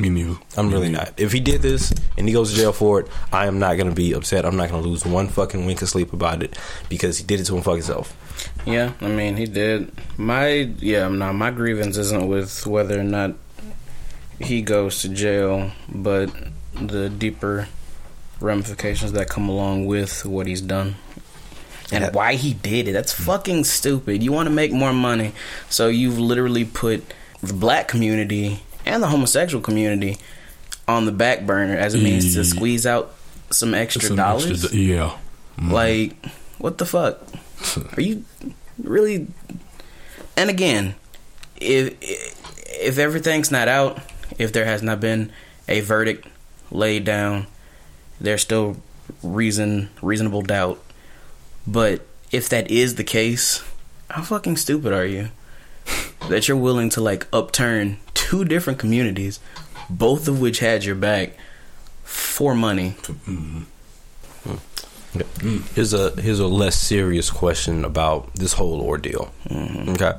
[0.00, 0.36] Me neither.
[0.56, 1.04] I'm Me really neither.
[1.06, 1.20] not.
[1.20, 3.88] If he did this and he goes to jail for it, I am not going
[3.90, 4.44] to be upset.
[4.46, 6.58] I'm not going to lose one fucking wink of sleep about it
[6.88, 8.16] because he did it to him fucking self.
[8.66, 9.92] Yeah, I mean he did.
[10.16, 13.34] My yeah, no, my grievance isn't with whether or not
[14.38, 16.30] he goes to jail, but
[16.74, 17.68] the deeper
[18.40, 20.96] ramifications that come along with what he's done.
[21.92, 22.10] And Yeah.
[22.12, 22.92] why he did it.
[22.92, 24.22] That's fucking stupid.
[24.22, 25.32] You want to make more money,
[25.68, 27.02] so you've literally put
[27.42, 30.16] the black community and the homosexual community
[30.88, 33.14] on the back burner as a means to squeeze out
[33.50, 34.64] some extra Some dollars.
[34.64, 35.16] extra- yeah.
[35.58, 35.70] Mhm.
[35.72, 36.26] Like,
[36.58, 37.20] what the fuck?
[37.96, 38.24] Are you
[38.82, 39.26] really?
[40.36, 40.94] And again,
[41.60, 43.98] if if everything's not out,
[44.38, 45.30] if there has not been
[45.68, 46.26] a verdict
[46.70, 47.46] laid down,
[48.20, 48.76] there's still
[49.22, 50.82] reason reasonable doubt.
[51.66, 52.00] But
[52.32, 53.62] if that is the case,
[54.08, 55.28] how fucking stupid are you?
[56.28, 59.40] That you're willing to like upturn two different communities,
[59.88, 61.32] both of which had your back
[62.04, 62.94] for money.
[63.26, 63.64] Mm.
[65.74, 69.32] Here's a here's a less serious question about this whole ordeal.
[69.48, 69.90] Mm-hmm.
[69.90, 70.12] Okay,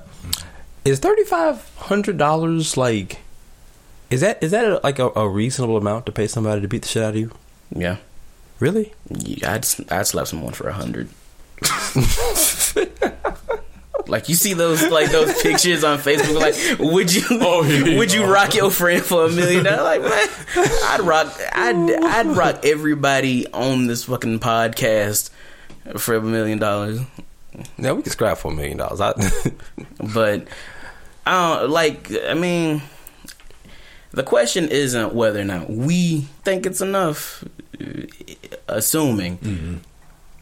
[0.83, 3.19] is thirty five hundred dollars like?
[4.09, 6.81] Is that is that a, like a, a reasonable amount to pay somebody to beat
[6.81, 7.31] the shit out of you?
[7.73, 7.97] Yeah.
[8.59, 8.93] Really?
[9.09, 11.07] Yeah, I'd I'd slap someone for a hundred.
[14.07, 16.39] like you see those like those pictures on Facebook.
[16.39, 17.97] Like, would you Oh, yeah.
[17.97, 19.81] would you rock your friend for a million dollars?
[19.81, 25.29] Like, man, I'd rock I'd I'd rock everybody on this fucking podcast
[25.97, 26.99] for a million dollars.
[27.77, 29.01] Yeah, we can scrap for a million dollars.
[29.01, 29.13] I-
[30.13, 30.47] But
[31.25, 32.11] I don't like.
[32.27, 32.81] I mean,
[34.11, 37.43] the question isn't whether or not we think it's enough.
[37.79, 38.03] Uh,
[38.67, 39.75] assuming mm-hmm.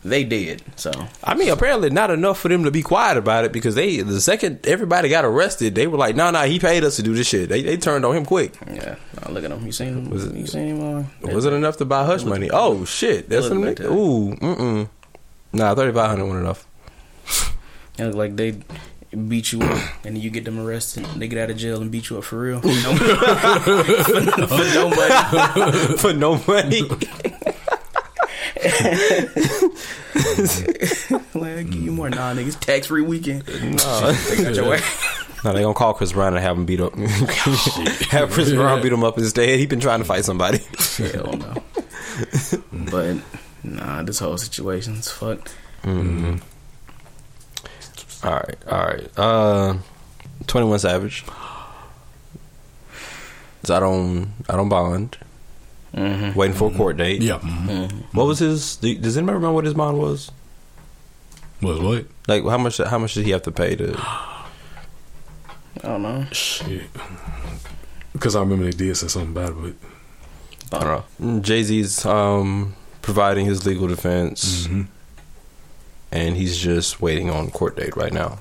[0.04, 0.92] They did, so
[1.24, 4.22] I mean, apparently not enough for them to be quiet about it because they the
[4.22, 7.28] second everybody got arrested, they were like, "No, no, he paid us to do this
[7.28, 8.54] shit." They they turned on him quick.
[8.72, 8.96] yeah.
[9.26, 9.66] Oh, look at him.
[9.66, 10.10] You seen him?
[10.10, 11.06] Was it- you seen him?
[11.24, 12.50] Uh, Was it enough to buy hush money?
[12.52, 14.90] Oh shit, that's some like ooh mm mm.
[15.52, 16.66] Nah, thirty five hundred wasn't enough.
[17.98, 18.56] It look like they
[19.28, 19.72] beat you up,
[20.06, 21.04] and then you get them arrested.
[21.18, 22.62] They get out of jail and beat you up for real.
[22.62, 22.70] for,
[24.48, 25.98] for no money.
[25.98, 26.84] for no money.
[31.34, 32.10] Like, give you more.
[32.10, 33.48] Nah, niggas, tax free weekend.
[33.48, 34.80] no, They got your way.
[35.44, 36.94] no, they gonna call Chris Brown and have him beat up.
[36.96, 39.60] have Chris Brown beat him up instead.
[39.60, 40.60] He been trying to fight somebody.
[40.98, 41.54] Hell no.
[42.92, 43.18] but
[43.64, 45.56] nah, this whole situation's fucked.
[48.24, 49.10] All right, all right.
[49.18, 49.78] Uh,
[50.48, 51.24] Twenty One Savage.
[53.70, 53.84] I don't.
[53.90, 55.18] on out on bond,
[55.96, 56.38] Mm-hmm.
[56.38, 57.22] waiting for a court date.
[57.22, 57.40] Yeah.
[57.40, 57.92] mhm.
[58.14, 58.76] What was his?
[58.78, 60.32] do- Does anybody remember what his bond was?
[61.62, 62.06] Was what?
[62.28, 62.78] Like how much?
[62.78, 63.96] How much did he have to pay to?
[63.98, 64.46] I
[65.82, 66.26] don't know.
[66.32, 66.84] Shit.
[68.14, 69.76] Because I remember they did say something about it,
[70.72, 71.40] I don't know.
[71.42, 74.76] Jay Z's um, providing his legal defense, but.
[74.76, 74.88] Mhm.
[76.12, 78.40] and he's just waiting on court date right now.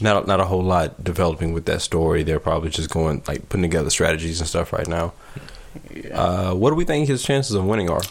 [0.00, 2.22] Not not a whole lot developing with that story.
[2.24, 5.12] They're probably just going like putting together strategies and stuff right now.
[5.94, 6.18] Yeah.
[6.20, 8.02] Uh, what do we think his chances of winning are?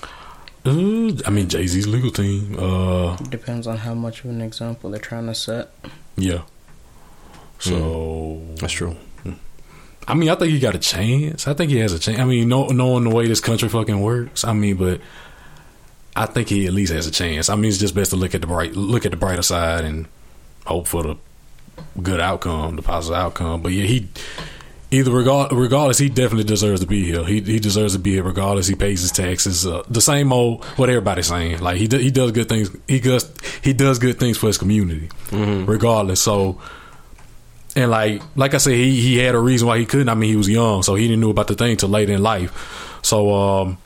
[0.65, 2.57] Uh, I mean, Jay Z's legal team.
[2.57, 5.71] Uh, Depends on how much of an example they're trying to set.
[6.15, 6.41] yeah.
[7.59, 8.95] So That's true.
[10.05, 11.47] I mean, I think he got a chance.
[11.47, 12.19] I think he has a chance.
[12.19, 14.43] I mean, know, knowing the way this country fucking works.
[14.43, 14.99] I mean, but
[16.13, 17.49] I think he at least has a chance.
[17.49, 19.85] I mean, it's just best to look at the bright, look at the brighter side,
[19.85, 20.07] and
[20.65, 21.15] hope for the
[22.01, 23.61] good outcome, the positive outcome.
[23.61, 24.09] But yeah, he
[24.93, 27.23] either regard, regardless, he definitely deserves to be here.
[27.23, 28.67] He he deserves to be here regardless.
[28.67, 29.65] He pays his taxes.
[29.65, 31.59] Uh, the same old what everybody's saying.
[31.59, 32.69] Like he do, he does good things.
[32.87, 35.09] He does he does good things for his community,
[35.65, 36.21] regardless.
[36.21, 36.61] So.
[37.75, 40.07] And like like I said, he he had a reason why he couldn't.
[40.07, 42.21] I mean, he was young, so he didn't know about the thing till late in
[42.21, 42.99] life.
[43.01, 43.79] So um,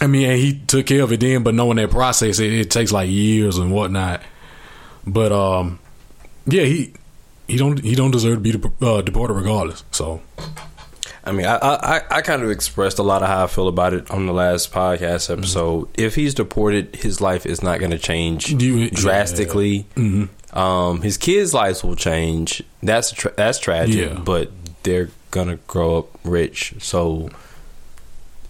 [0.00, 1.44] I mean, and he took care of it then.
[1.44, 4.22] But knowing that process, it, it takes like years and whatnot.
[5.06, 5.78] But um,
[6.46, 6.94] yeah, he
[7.48, 9.84] he don't he don't deserve to be de- uh, deported regardless.
[9.90, 10.20] So
[11.26, 13.94] I mean, I, I I kind of expressed a lot of how I feel about
[13.94, 15.88] it on the last podcast episode.
[15.94, 18.90] If he's deported, his life is not going to change You- yeah.
[18.92, 19.86] drastically.
[19.96, 20.28] mhm.
[20.56, 22.62] Um, his kids' lives will change.
[22.82, 24.20] That's tra- that's tragic, Yeah.
[24.20, 24.50] but
[24.84, 26.74] they're gonna grow up rich.
[26.80, 27.30] So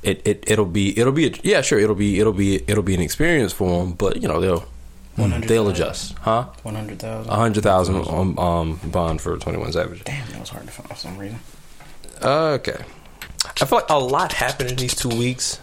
[0.02, 2.94] it it it'll be it'll be a, yeah sure it'll be it'll be it'll be
[2.94, 3.92] an experience for them.
[3.92, 4.64] But you know they'll
[5.16, 6.46] they'll adjust, huh?
[6.62, 7.32] One hundred thousand.
[7.32, 10.02] A hundred thousand um, um bond for Twenty One Savage.
[10.04, 11.38] Damn, that was hard to find for some reason.
[12.22, 12.78] Okay.
[13.60, 15.60] I feel like a lot happened in these two weeks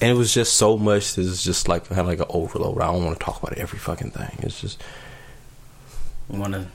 [0.00, 1.18] and it was just so much.
[1.18, 2.80] It's just like kind of like an overload.
[2.80, 4.38] I don't want to talk about every fucking thing.
[4.40, 4.82] It's just
[6.30, 6.66] You want to?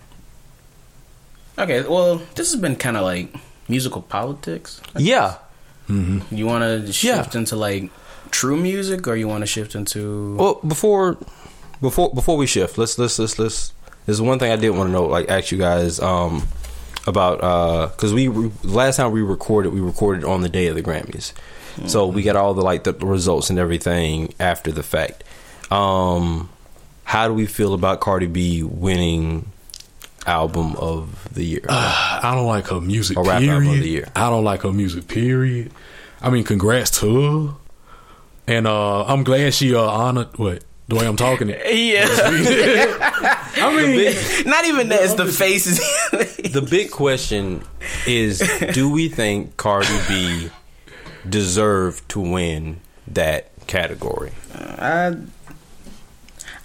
[1.58, 3.34] Okay, well, this has been kind of like
[3.67, 4.82] musical politics.
[4.98, 5.38] yeah.
[5.89, 7.22] You want to Yeah.
[7.22, 7.89] shift into like
[8.32, 10.36] true music, or you want to shift into?
[10.38, 11.17] Well, before
[11.84, 13.74] before before we shift, let's let's let's let's.
[14.08, 16.48] There's one thing I did want to know, like ask you guys um,
[17.06, 17.38] about
[17.91, 21.34] because we we- last time we recorded, we recorded on the day of the Grammys,
[21.88, 25.24] so we got all the like the results and everything after the fact.
[25.72, 26.50] Um,
[27.04, 29.52] how do we feel about Cardi B winning
[30.26, 31.65] album of the year?
[31.69, 33.17] I don't like her music.
[33.17, 33.54] Or rap period.
[33.54, 34.08] album of the year.
[34.15, 35.08] I don't like her music.
[35.08, 35.72] Period.
[36.22, 37.54] I mean, congrats to her,
[38.48, 41.50] and uh, I'm glad she uh, honored what the way I'm talking.
[41.50, 41.62] It.
[41.76, 42.06] yeah,
[43.58, 45.02] I mean, not even that.
[45.04, 45.80] It's the faces.
[46.52, 47.63] the big question
[48.08, 48.39] is
[48.74, 50.50] do we think Cardi B
[51.28, 54.32] deserved to win that category?
[54.56, 55.15] I,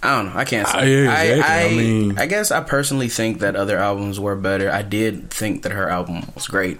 [0.01, 0.31] I don't know.
[0.39, 1.03] I can't say.
[1.03, 1.43] Yeah, I, exactly.
[1.43, 4.71] I, I mean- I guess I personally think that other albums were better.
[4.71, 6.79] I did think that her album was great,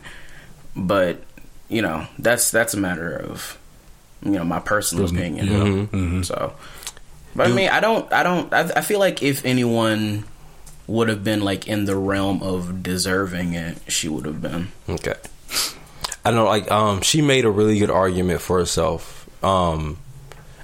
[0.76, 1.22] but
[1.70, 3.58] you know, that's that's a matter of
[4.24, 5.46] you know my personal opinion.
[5.48, 5.54] yeah.
[5.98, 6.26] Mhm.
[6.26, 6.54] So,
[7.36, 10.26] but I mean, I don't, I don't, I, I feel like if anyone
[10.88, 14.70] would have been like in the realm of deserving it, she would have been.
[14.90, 15.16] Okay.
[16.26, 19.98] I know like um she made a really good argument for herself um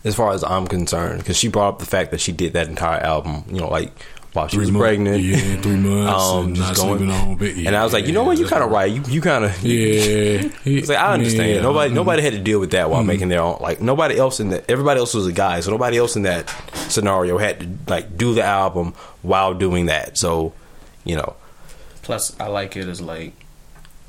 [0.04, 2.68] as far as I'm concerned cuz she brought up the fact that she did that
[2.68, 3.92] entire album, you know, like
[4.36, 5.24] while she was months- pregnant.
[5.24, 6.24] Yeah, three months.
[6.24, 7.36] Um, and just not going, sleeping on.
[7.38, 8.92] But yeah, and I was like, you know what, you kind of right.
[8.92, 11.50] You you kind of Yeah, It's like I understand.
[11.50, 11.62] Yeah.
[11.62, 13.58] Nobody nobody had to deal with that while making their own.
[13.62, 14.70] Like nobody else in that.
[14.70, 16.50] Everybody else was a guy, so nobody else in that
[16.90, 20.18] scenario had to like do the album while doing that.
[20.18, 20.54] So,
[21.04, 21.36] you know,
[22.04, 23.34] Plus, I like it as like.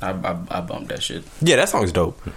[0.03, 1.25] I, I, I bumped that shit.
[1.41, 2.21] yeah, that song's dope.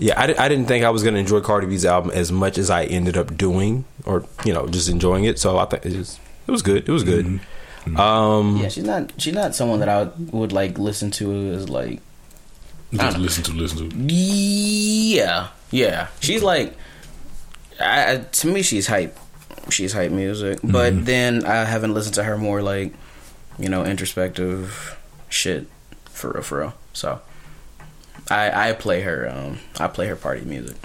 [0.00, 2.70] yeah, I, I didn't think I was gonna enjoy Cardi B's album as much as
[2.70, 5.38] I ended up doing, or you know, just enjoying it.
[5.38, 6.88] So I think it was it was good.
[6.88, 7.26] It was good.
[7.26, 7.90] Mm-hmm.
[7.90, 8.00] Mm-hmm.
[8.00, 9.12] Um, Yeah, she's not.
[9.18, 12.00] She's not someone that I would, would like listen to as like.
[12.92, 13.96] Just listen to listen to.
[13.96, 16.08] Yeah, yeah.
[16.20, 16.74] She's like.
[17.80, 19.16] I, I- to me, she's hype.
[19.68, 21.04] She's hype music, but mm-hmm.
[21.04, 22.92] then I haven't listened to her more like,
[23.58, 25.68] you know, introspective shit
[26.06, 26.74] for real, for real.
[26.92, 27.20] So,
[28.30, 29.28] I I play her.
[29.28, 30.76] Um, I play her party music.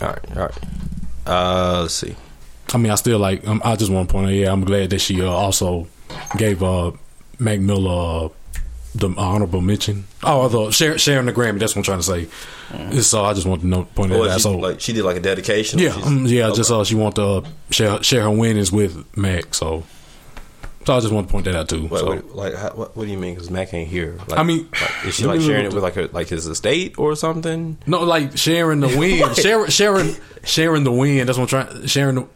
[0.00, 0.58] all right, all right.
[1.26, 2.14] Uh, let's see.
[2.72, 3.46] I mean, I still like.
[3.46, 4.32] Um, I just want to point out.
[4.32, 5.86] Yeah, I'm glad that she uh, also
[6.36, 6.92] gave uh,
[7.38, 8.28] Mac Miller uh,
[8.94, 10.04] the honorable mention.
[10.22, 11.58] Oh, the share, sharing the Grammy.
[11.58, 12.28] That's what I'm trying to
[12.90, 13.00] say.
[13.00, 14.40] So I just want to know, point that out.
[14.40, 15.78] So like she did like a dedication.
[15.80, 16.50] or yeah, she's- um, yeah.
[16.54, 16.80] Just okay.
[16.80, 19.54] uh, she want to uh, share share her winnings with Mac.
[19.54, 19.84] So,
[20.86, 21.88] so I just want to point that out too.
[21.88, 23.34] Wait, so, wait, like, how, what, what do you mean?
[23.34, 24.16] Because Mac ain't here.
[24.28, 26.96] Like, I mean- like, is she like sharing it with like her, like his estate
[26.96, 27.76] or something?
[27.86, 31.26] No, like sharing the win, sharing, sharing, sharing the win.
[31.26, 31.86] That's what I'm trying.
[31.86, 32.28] Sharing the.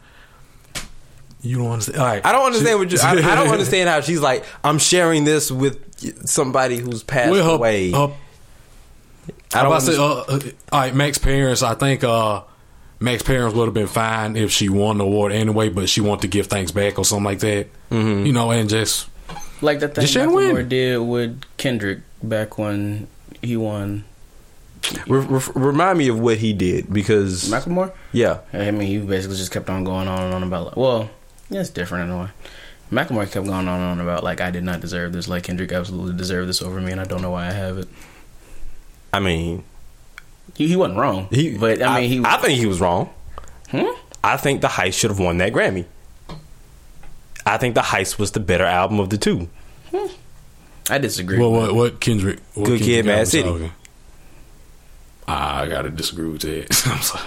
[1.42, 2.00] You don't understand.
[2.00, 2.98] All right, I don't understand what you.
[3.00, 4.44] I, I don't understand how she's like.
[4.64, 7.92] I'm sharing this with somebody who's passed her, away.
[7.92, 8.12] her
[9.54, 9.72] I don't.
[9.72, 10.40] I say, uh, uh,
[10.72, 11.62] all right, Mac's parents.
[11.62, 12.42] I think uh,
[13.00, 16.22] Mac's parents would have been fine if she won the award anyway, but she wanted
[16.22, 17.66] to give thanks back or something like that.
[17.90, 18.26] Mm-hmm.
[18.26, 19.08] You know, and just
[19.62, 20.54] Like the thing Just sharing win.
[20.54, 23.08] Macklemore did with Kendrick back when
[23.40, 24.04] he won.
[25.06, 27.92] Re- re- remind me of what he did because Macklemore.
[28.12, 30.66] yeah, I mean, he basically just kept on going on and on about.
[30.66, 31.10] Like, well,
[31.50, 32.28] yeah, it's different in a way.
[32.90, 35.28] Macklemore kept going on and on about like I did not deserve this.
[35.28, 37.88] Like Kendrick absolutely deserved this over me, and I don't know why I have it.
[39.12, 39.64] I mean,
[40.60, 41.26] He, he wasn't wrong.
[41.30, 41.56] he.
[41.56, 42.22] but I mean, he.
[42.22, 43.08] I think he was wrong.
[43.70, 43.86] Hmm?
[44.22, 45.86] I think the Heist should have won that Grammy.
[47.46, 49.48] I think the Heist was the better album of the two.
[50.90, 51.38] I disagree.
[51.38, 52.40] well, what what Kendrick?
[52.52, 53.48] What Good Kid, Kendrick Mad City.
[53.48, 53.72] talking.
[55.26, 56.86] I gotta disagree with that.
[56.92, 57.24] I'm sorry.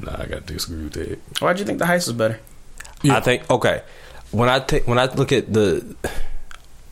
[0.00, 1.18] Nah, I gotta disagree with that.
[1.40, 2.40] Why do you think the heist was better?
[3.02, 3.16] Yeah.
[3.16, 3.82] I think okay.
[4.32, 5.94] When I take when I look at the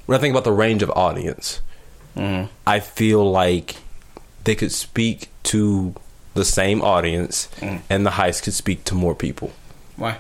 [0.07, 1.61] when I think about the range of audience,
[2.17, 2.49] Mm.
[2.67, 3.77] I feel like
[4.47, 5.95] they could speak to
[6.35, 7.81] the same audience, Mm.
[7.91, 9.51] and the heist could speak to more people.
[9.97, 10.17] Why?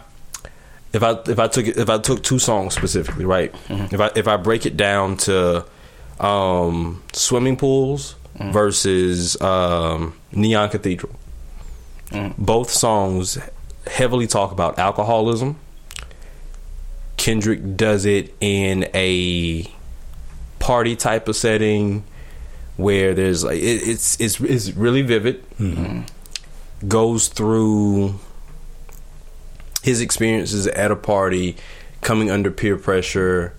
[0.93, 3.55] If I if I took if I took two songs specifically, right?
[3.69, 5.65] If I if I break it down to
[6.21, 11.12] um, swimming pools versus um, neon cathedral,
[12.39, 13.39] both songs
[13.87, 15.57] heavily talk about alcoholism.
[17.16, 19.66] Kendrick does it in a
[20.59, 22.05] party type of setting
[22.77, 25.49] where there's like it, it's it's it's really vivid.
[25.59, 26.03] Mm-hmm.
[26.89, 28.16] Goes through
[29.83, 31.57] his experiences at a party,
[32.01, 33.55] coming under peer pressure,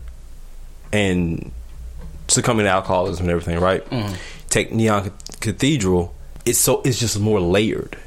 [0.91, 1.51] and
[2.27, 3.59] succumbing to alcoholism and everything.
[3.59, 3.85] Right?
[3.89, 4.15] Mm-hmm.
[4.49, 6.13] Take Neon Cathedral.
[6.45, 7.97] it's so it's just more layered.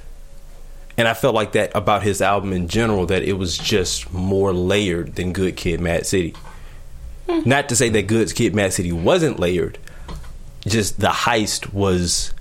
[0.96, 4.52] And I felt like that about his album in general that it was just more
[4.52, 6.34] layered than Good Kid, Mad City.
[7.26, 7.48] Hmm.
[7.48, 9.78] Not to say that Good Kid, Mad City wasn't layered,
[10.66, 12.32] just the heist was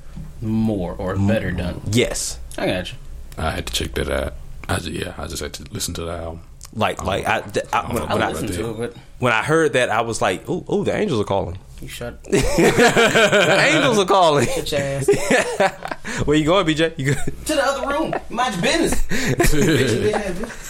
[0.41, 1.81] More or better done.
[1.91, 2.39] yes.
[2.57, 2.97] I got you.
[3.37, 4.33] I had to check that out.
[4.67, 6.41] I just, yeah, I just had to listen to the album.
[6.73, 9.41] Like like I, th- I when, I when I, listened to it, but when I
[9.41, 11.57] heard that I was like, oh oh the angels are calling.
[11.81, 14.45] you shut The angels are calling.
[14.45, 15.07] get your ass
[16.25, 16.93] Where you going, BJ?
[16.99, 18.13] You go- to the other room.
[18.29, 19.03] Mind your business.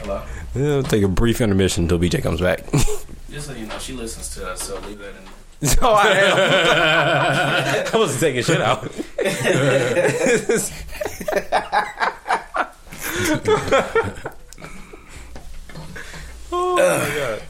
[0.00, 0.22] Hello.
[0.54, 2.64] Yeah, we'll take a brief intermission until BJ comes back.
[3.34, 5.66] Just so you know, she listens to us, so leave that in.
[5.66, 6.08] so oh, I
[7.82, 7.86] am.
[7.92, 8.84] I wasn't taking shit out.
[16.52, 17.42] oh my god.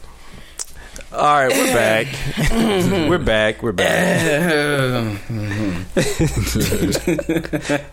[1.12, 2.06] All right, we're back.
[3.10, 3.62] we're back.
[3.62, 4.22] We're back.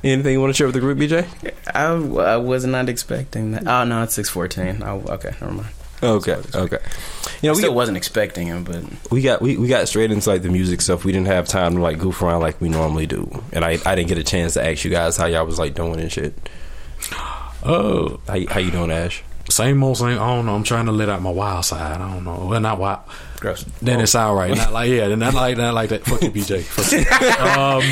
[0.01, 1.27] Anything you want to share with the group, BJ?
[1.75, 3.67] I, I was not expecting that.
[3.67, 4.81] Oh no, it's six fourteen.
[4.81, 5.67] Oh, okay, never mind.
[6.03, 6.79] Okay, okay.
[7.41, 10.11] You know, I we still wasn't expecting him, but we got we, we got straight
[10.11, 11.05] into like the music stuff.
[11.05, 13.95] We didn't have time to like goof around like we normally do, and I I
[13.95, 16.33] didn't get a chance to ask you guys how y'all was like doing and shit.
[17.63, 19.23] Oh, How how you doing, Ash?
[19.49, 20.19] Same old same.
[20.19, 20.55] I don't know.
[20.55, 21.99] I'm trying to let out my wild side.
[21.99, 22.47] I don't know.
[22.49, 22.99] Well, not wild.
[23.39, 23.63] gross.
[23.81, 24.55] Then it's all right.
[24.55, 25.13] Not like yeah.
[25.15, 26.03] Not like not like that.
[26.05, 26.61] Fuck you, BJ.
[26.63, 26.99] Fuck you.
[27.61, 27.83] um,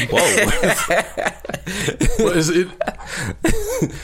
[2.26, 2.68] what is it?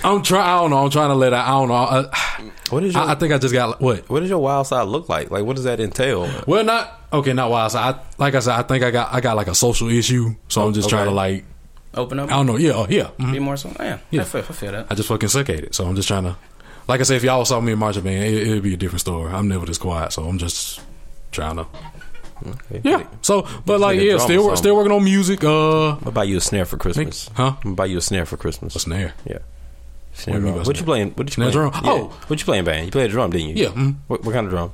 [0.03, 0.41] I'm trying.
[0.47, 0.83] I don't know.
[0.85, 1.45] I'm trying to let out.
[1.47, 1.75] I don't know.
[1.75, 4.09] I, What is your I, I think I just got what.
[4.09, 5.29] what does your wild side look like?
[5.29, 6.27] Like, what does that entail?
[6.47, 7.31] Well, not okay.
[7.31, 7.93] Not wild side.
[7.95, 10.33] I, like I said, I think I got I got like a social issue.
[10.47, 10.95] So I'm just Okay.
[10.95, 11.45] trying to like.
[11.93, 12.29] Open up.
[12.29, 12.57] I don't know.
[12.57, 12.71] Yeah.
[12.73, 13.11] Oh, yeah.
[13.19, 13.31] mhm.
[13.33, 13.71] Be more so.
[13.79, 14.21] Yeah, Yeah.
[14.21, 14.87] I, feel, I feel that.
[14.89, 15.75] I just fucking suck at it.
[15.75, 16.35] So I'm just trying to.
[16.87, 19.01] Like I said, if y'all saw me in marching band, it, it'd be a different
[19.01, 19.31] story.
[19.31, 20.79] I'm never this quiet, so I'm just
[21.31, 21.67] trying to.
[22.45, 22.81] Okay.
[22.83, 23.07] Yeah.
[23.21, 25.43] So, but like, yeah, still still working on music.
[25.43, 27.29] Uh, gonna buy you a snare for Christmas.
[27.33, 27.53] Huh?
[27.57, 28.75] I'm gonna buy you a snare for Christmas.
[28.75, 29.13] a snare.
[29.25, 29.39] Yeah.
[30.13, 30.53] Snare What you.
[30.63, 31.07] What you playing?
[31.11, 31.71] What did you Snare playing?
[31.71, 31.85] drum?
[31.85, 31.91] Yeah.
[31.91, 32.07] Oh.
[32.27, 32.85] what you playing, band?
[32.85, 33.63] You played a drum, didn't you?
[33.63, 33.69] Yeah.
[33.69, 34.71] Mm, What, what kind of drum?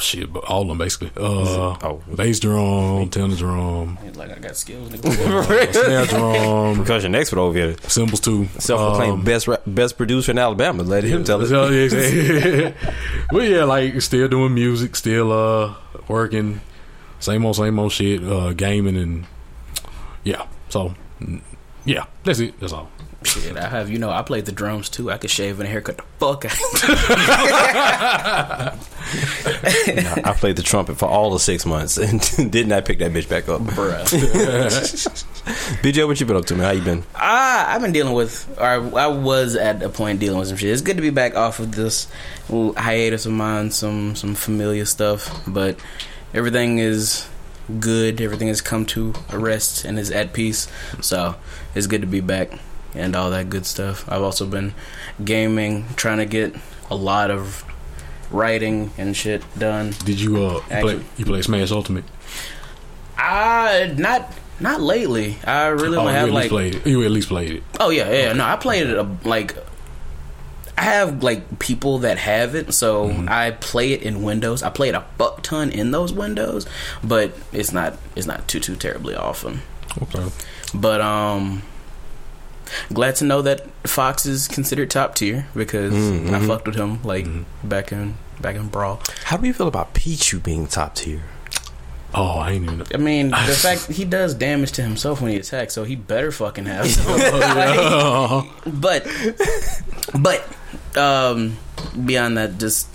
[0.00, 1.10] Shit, but all of them basically.
[1.16, 2.02] Uh, Oh.
[2.14, 4.88] bass drum, tenor drum, Like I got skills.
[4.90, 5.72] Nigga.
[5.84, 8.48] snare drum, Percussion expert over here, cymbals too.
[8.58, 10.82] self-proclaimed Um, best ra- best producer in Alabama.
[10.82, 11.48] Let him tell it.
[11.48, 12.74] So, yeah, exactly.
[13.32, 15.74] but yeah, like still doing music, still uh
[16.08, 16.60] working,
[17.18, 19.26] same old same old shit, uh gaming and
[20.24, 20.46] yeah.
[20.68, 20.94] So
[21.84, 22.58] yeah, that's it.
[22.60, 22.88] That's all.
[23.22, 25.10] Shit, I have you know I played the drums too.
[25.10, 26.52] I could shave and haircut the fuck out.
[30.24, 33.12] I played the trumpet for all of six months and did not I pick that
[33.12, 33.60] bitch back up.
[33.60, 34.04] Bruh.
[35.82, 36.64] BJ, what you been up to, man?
[36.64, 37.04] How you been?
[37.14, 40.70] Ah, I've been dealing with, or I was at a point dealing with some shit.
[40.70, 42.08] It's good to be back off of this
[42.48, 45.76] hiatus of mine, some some familiar stuff, but
[46.32, 47.28] everything is
[47.78, 48.22] good.
[48.22, 50.68] Everything has come to a rest and is at peace.
[51.02, 51.34] So
[51.74, 52.50] it's good to be back
[52.94, 54.04] and all that good stuff.
[54.10, 54.74] I've also been
[55.24, 56.54] gaming, trying to get
[56.90, 57.64] a lot of
[58.30, 59.92] writing and shit done.
[60.04, 62.04] Did you uh you play, you play Smash Ultimate?
[63.18, 65.36] Ah, not not lately.
[65.44, 66.86] I really Oh, only have like played it.
[66.86, 67.62] You at least played it.
[67.78, 68.32] Oh yeah, yeah.
[68.32, 69.56] No, I played it uh, like
[70.78, 73.28] I have like people that have it, so Mm-hmm.
[73.28, 74.62] I play it in Windows.
[74.62, 76.66] I play it a buck ton in those windows,
[77.04, 79.60] but it's not it's not too too terribly often.
[80.02, 80.26] Okay.
[80.74, 81.62] But um
[82.92, 86.34] glad to know that Fox is considered top tier because Mm-hmm.
[86.34, 87.26] I fucked with him like
[87.64, 89.00] back in back in Brawl.
[89.24, 91.22] How do you feel about Pichu being top tier?
[92.12, 92.82] Oh, I ain't even.
[92.92, 96.32] I mean, the fact he does damage to himself when he attacks, so he better
[96.32, 97.06] fucking have some.
[97.20, 99.06] Uh, but
[100.18, 100.44] but
[100.96, 101.56] um
[102.04, 102.88] beyond that just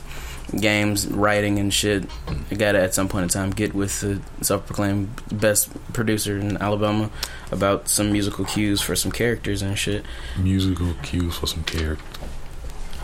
[0.59, 2.05] games writing and shit
[2.51, 7.09] i gotta at some point in time get with the self-proclaimed best producer in alabama
[7.51, 10.05] about some musical cues for some characters and shit
[10.37, 12.03] musical cues for some character.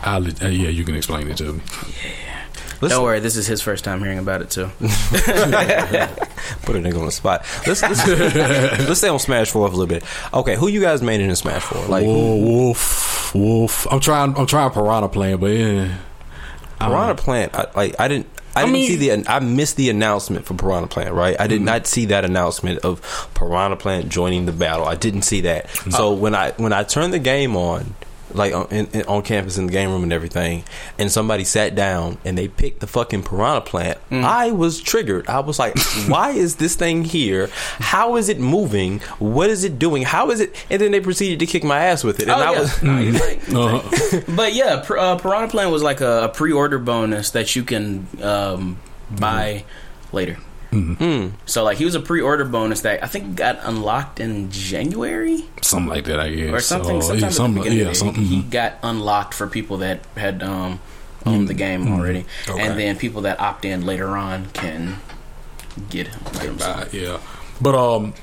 [0.04, 1.60] I uh, yeah, you can explain it to me.
[2.80, 4.70] Let's don't worry this is his first time hearing about it too
[6.62, 7.44] put a nigga on the spot.
[7.66, 8.06] Let's let's,
[8.88, 10.04] let's stay on Smash Four for a little bit.
[10.32, 11.84] Okay, who you guys made in Smash Four?
[11.86, 13.86] Like Whoa, wolf, wolf.
[13.90, 14.36] I'm trying.
[14.36, 15.98] I'm trying Piranha playing, but yeah.
[16.88, 17.14] Piranha know.
[17.14, 17.54] Plant.
[17.54, 18.26] I, like I didn't.
[18.54, 19.30] I, I didn't mean- see the.
[19.30, 21.14] I missed the announcement for Piranha Plant.
[21.14, 21.40] Right.
[21.40, 21.64] I did Mm-hmm.
[21.66, 23.00] not see that announcement of
[23.34, 24.86] Piranha Plant joining the battle.
[24.86, 25.68] I didn't see that.
[25.68, 25.90] Mm-hmm.
[25.92, 27.94] So when I when I turned the game on.
[28.34, 30.64] Like on, in, on campus in the game room and everything,
[30.98, 33.98] and somebody sat down and they picked the fucking piranha plant.
[34.10, 34.24] Mm.
[34.24, 35.28] I was triggered.
[35.28, 35.78] I was like,
[36.08, 37.48] "Why is this thing here?
[37.78, 39.00] How is it moving?
[39.18, 40.02] What is it doing?
[40.02, 42.34] How is it?" And then they proceeded to kick my ass with it, and Oh,
[42.44, 42.58] I yeah.
[42.60, 43.40] was, No, you're right.
[43.52, 47.62] Uh, but yeah pr- uh, piranha plant was like a, a pre-order bonus that you
[47.64, 48.78] can um,
[49.10, 49.64] buy
[50.12, 50.38] later
[51.46, 55.88] So like he was a pre-order bonus that I think got unlocked in January something
[55.90, 56.18] like that.
[56.18, 56.96] I guess or something.
[56.96, 58.22] Uh, sometime yeah, at the something, yeah, the something.
[58.24, 60.80] He got unlocked for people that had um,
[61.26, 62.60] owned the game already, Okay.
[62.60, 64.96] and then people that opt in later on can
[65.90, 66.56] get him.
[66.92, 67.18] Yeah,
[67.60, 68.14] but um,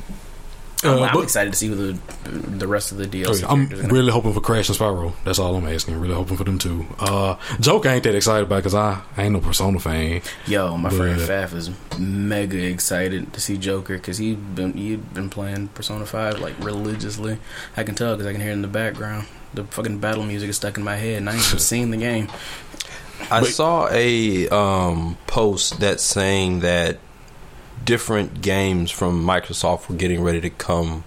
[0.86, 2.00] uh, I'm, I'm but- excited to see who the
[2.30, 3.44] the rest of the DLC.
[3.48, 5.14] I'm characters are gonna really hoping for Crash and Spyro.
[5.26, 6.00] That's all I'm asking.
[6.00, 6.86] Really hoping for them too.
[7.00, 10.22] Uh, Joker ain't that excited about because I, I ain't no Persona fan.
[10.48, 15.14] Yo, my friend But- Faf is mega excited to see Joker because he's been he'd
[15.14, 17.38] been playing Persona Five like religiously.
[17.76, 19.28] I can tell because I can hear it in the background.
[19.54, 21.98] The fucking battle music is stuck in my head, and I ain't even seen the
[21.98, 22.30] game.
[23.32, 27.00] I But- saw a um, post that's saying that
[27.86, 31.04] different games from Microsoft were getting ready to come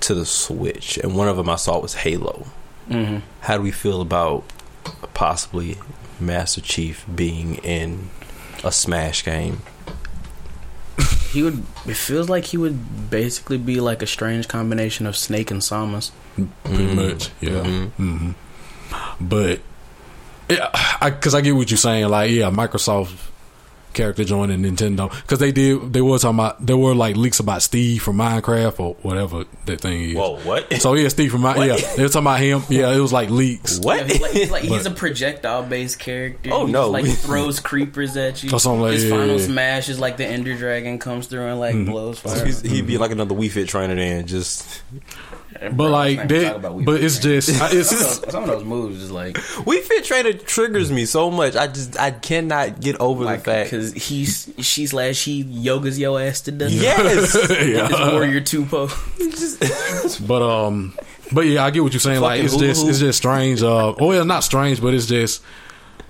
[0.00, 2.46] to the Switch, and one of them I saw was Halo.
[2.88, 4.44] hmm How do we feel about
[5.14, 5.76] possibly
[6.18, 8.08] Master Chief being in
[8.64, 9.60] a Smash game?
[11.32, 11.62] He would.
[11.86, 16.10] It feels like he would basically be like a strange combination of Snake and Samus.
[16.64, 16.94] Pretty Mm.
[17.12, 17.50] much, yeah.
[17.62, 17.90] Mhm.
[17.92, 18.30] hmm
[19.20, 19.60] But
[20.48, 20.70] yeah,
[21.00, 22.08] I because I get what you're saying.
[22.08, 23.12] Like, yeah, Microsoft
[23.92, 25.92] character joining Nintendo because they did.
[25.92, 29.80] They were talking about there were like leaks about Steve from Minecraft or whatever that
[29.80, 30.16] thing is.
[30.16, 30.72] Whoa, what?
[30.80, 31.80] So yeah, Steve from Minecraft.
[31.80, 32.62] Yeah, they were talking about him.
[32.68, 33.80] Yeah, it was like leaks.
[33.80, 33.98] what?
[33.98, 36.50] Yeah, he's like, he's, like, he's a projectile based character.
[36.52, 36.92] Oh, he no.
[36.92, 38.52] Just, like throws creepers at you.
[38.52, 39.46] Or something like- His yeah, final yeah.
[39.46, 41.90] smash is like the Ender Dragon comes through and like mm-hmm.
[41.90, 42.44] blows fire.
[42.44, 45.02] He's- he'd be like another Wii Fit trying trainer then, just And
[45.52, 47.34] But bro, like let's that, talk about Wii but it's man.
[47.40, 50.32] just I- some, it's of those, some of those moves is like Wii Fit trainer
[50.32, 51.56] triggers me so much.
[51.56, 53.70] I just I cannot get over like the fact.
[53.70, 56.70] because he's she slash he yogas your ass to death.
[56.70, 57.88] Yes, yeah.
[57.90, 58.88] It's Warrior Two Po.
[60.26, 60.94] But um,
[61.32, 62.20] but yeah, I get what you're saying.
[62.20, 63.62] Like Fucking it's hula just it's just strange.
[63.62, 65.42] Uh, oh yeah, not strange, but it's just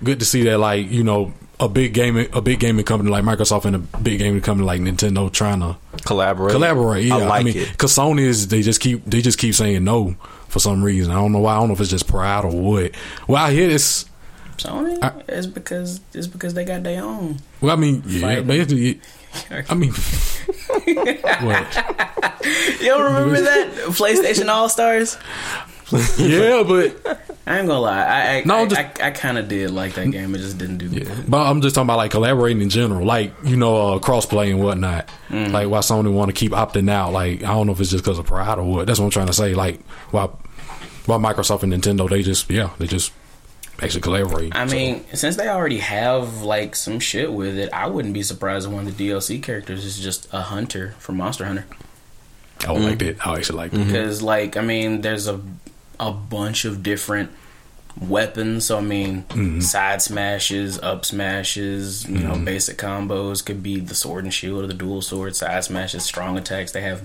[0.03, 3.23] good to see that like you know a big gaming a big gaming company like
[3.23, 6.53] Microsoft and a big gaming company like Nintendo trying to collaborate.
[6.53, 7.05] collaborate.
[7.05, 10.17] Yeah, I like mean, because Sony is they just keep they just keep saying no
[10.49, 11.13] for some reason.
[11.13, 11.55] I don't know why.
[11.55, 12.93] I don't know if it's just pride or what.
[13.29, 14.07] Well, I hear this.
[14.57, 17.39] Sony I- it's because it's because they got their own.
[17.61, 19.01] Well, I mean, yeah, basically.
[19.69, 19.93] I mean,
[20.85, 21.85] what?
[22.81, 25.17] You don't remember that PlayStation All Stars?
[26.19, 28.03] Yeah, but I ain't gonna lie.
[28.05, 30.35] I I, No, I, just- I, I kind of did like that game.
[30.35, 31.29] It just didn't do good.
[31.29, 34.63] But I'm just talking about like collaborating in general, like you know, uh, crossplay and
[34.63, 35.09] whatnot.
[35.29, 35.51] Mm.
[35.51, 37.13] Like why Sony want to keep opting out?
[37.13, 38.87] Like I don't know if it's just because of pride or what.
[38.87, 39.55] That's what I'm trying to say.
[39.55, 39.81] Like
[40.11, 40.27] why,
[41.07, 43.13] why Microsoft and Nintendo they just yeah they just
[43.83, 44.55] actually collaborate.
[44.55, 48.23] I So, mean, since they already have like some shit with it, I wouldn't be
[48.23, 51.65] surprised if one of the DLC characters is just a hunter from Monster Hunter.
[52.67, 53.17] I would like mm.
[53.17, 53.27] that.
[53.27, 53.79] I actually like that.
[53.79, 53.87] Mm-hmm.
[53.87, 55.41] Because, like, I mean, there's a
[56.01, 57.31] a bunch of different
[58.01, 58.65] weapons.
[58.65, 64.25] So, I mean, side smashes, up smashes, you know, basic combos could be the sword
[64.25, 65.37] and shield or the dual sword.
[65.37, 66.73] Side smashes, strong attacks.
[66.73, 67.03] They have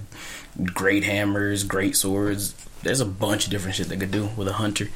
[0.74, 2.54] great hammers, great swords.
[2.82, 4.90] There's a bunch of different shit they could do with a hunter.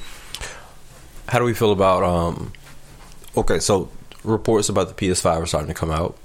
[1.28, 2.54] How do we feel about um?
[3.38, 3.92] Okay, so
[4.24, 6.18] reports about the PS5 are starting to come out,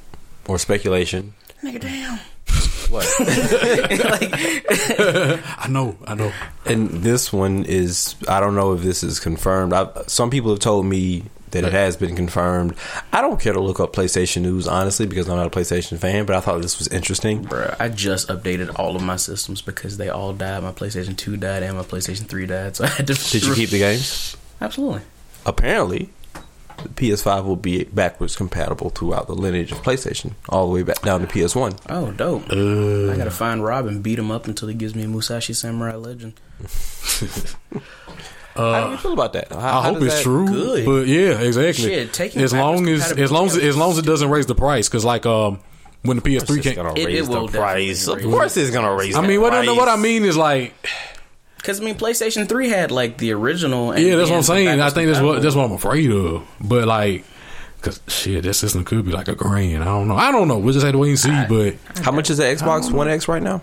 [0.47, 1.35] or speculation.
[1.63, 2.21] Nigga, damn.
[2.91, 3.07] What?
[3.21, 4.31] like,
[5.59, 6.33] I know, I know.
[6.67, 9.73] and this one is I don't know if this is confirmed.
[9.73, 11.25] I, some people have told me
[11.55, 12.75] that it has been confirmed.
[13.13, 16.27] I don't care to look up PlayStation news honestly because I'm not a PlayStation fan,
[16.27, 17.45] but I thought this was interesting.
[17.45, 20.63] Bruh, I just updated all of my systems because they all died.
[20.63, 22.77] My PlayStation 2 died and my PlayStation 3 died.
[22.77, 23.15] So I had to.
[23.15, 24.37] Did you keep the games?
[24.61, 25.03] Absolutely.
[25.47, 26.11] Apparently,
[26.83, 31.01] the PS5 will be backwards compatible throughout the lineage of PlayStation, all the way back
[31.03, 31.79] down to PS1.
[31.89, 32.45] Oh, dope.
[32.51, 35.53] Uh, I gotta find Rob and beat him up until he gives me a Musashi
[35.55, 36.35] Samurai Legend.
[38.57, 39.51] How do you feel about that?
[39.51, 40.87] How, I how hope it's true, Good.
[40.87, 41.85] but yeah, exactly.
[41.87, 44.55] Shit, taking as long as as long as as long as it doesn't raise the
[44.55, 45.59] price, because like um
[46.03, 48.07] when the PS3 It's came, It- it raise will the price.
[48.07, 49.17] Of course, it's gonna raise.
[49.17, 49.77] I the mean, what I, price.
[49.77, 50.73] what I mean is like
[51.65, 53.93] Because I mean, PlayStation 3 had like the original.
[53.93, 54.83] And Yeah, that's what I'm saying.
[54.83, 56.47] I think that's what that's what I'm afraid of.
[56.61, 57.25] But like,
[57.81, 59.81] cause shit, that system could be like a grand.
[59.83, 60.15] I don't know.
[60.15, 60.59] I don't know.
[60.59, 61.45] We'll just have to wait and see.
[61.49, 63.63] but How much is the Xbox One X right now?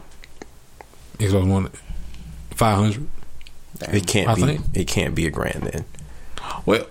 [1.20, 1.70] Xbox One,
[2.56, 3.08] five hundred.
[3.82, 4.41] It can't I be.
[4.41, 5.86] think- It can't be a grand then.
[6.66, 6.88] Well,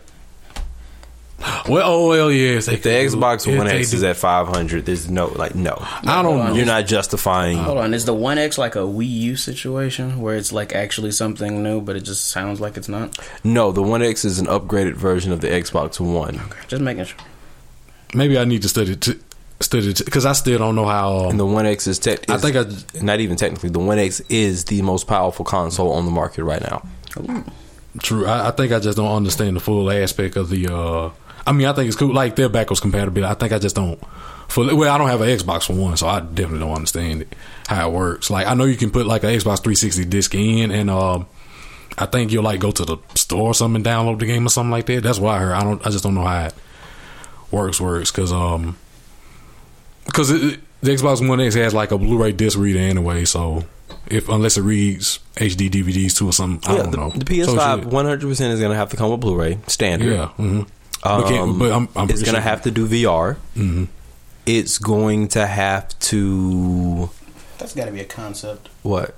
[1.71, 2.69] well, oh well, yes.
[2.69, 5.77] If the Xbox One X is at five hundred, there's no like no.
[5.81, 6.55] I don't know.
[6.55, 7.59] You're not justifying.
[7.59, 11.11] Hold on, is the One X like a Wii U situation where it's like actually
[11.13, 13.17] something new, but it just sounds like it's not?
[13.45, 17.05] No, the One X is an upgraded version of the Xbox One, Okay, Just making
[17.05, 17.19] sure.
[18.15, 19.19] Maybe I need to study to
[19.61, 21.29] study because I still don't know how.
[21.29, 22.29] and the One X is tech.
[22.29, 23.71] I think I- not even technically.
[23.71, 26.83] The One X is the most powerful console on the market right now.
[28.01, 28.27] True.
[28.27, 30.73] I, I think I just don't understand the full aspect of the.
[30.73, 31.11] uh
[31.47, 32.13] I mean, I think it's cool.
[32.13, 33.31] Like their backwards compatibility.
[33.31, 33.99] I think I just don't
[34.49, 37.35] For well, I don't have an Xbox One, so I definitely don't understand it
[37.69, 38.31] how it works.
[38.31, 41.27] Like I know you can put like an Xbox 360 disc in, and um,
[41.99, 44.51] I think you'll like go to the store or something and download the game or
[44.51, 45.03] something like that.
[45.03, 45.53] That's what I heard.
[45.53, 45.87] I don't.
[45.87, 46.55] I just don't know how it
[47.51, 47.81] works.
[47.81, 48.77] Works because um,
[50.07, 53.65] because the Xbox One X has like a Blu-ray disc reader anyway, so
[54.07, 57.11] if unless it reads HD DVDs too or something, I don't the, know.
[57.11, 60.11] the PS5 100 percent is gonna have to come with Blu-ray standard.
[60.13, 60.29] yeah.
[60.29, 60.63] hmm
[61.03, 63.37] Um, but, but I'm, I'm it's gonna sure- have to do VR.
[63.57, 63.89] Mhm.
[64.47, 67.11] It's going to have to
[67.59, 68.69] That's got to be a concept.
[68.83, 69.15] what?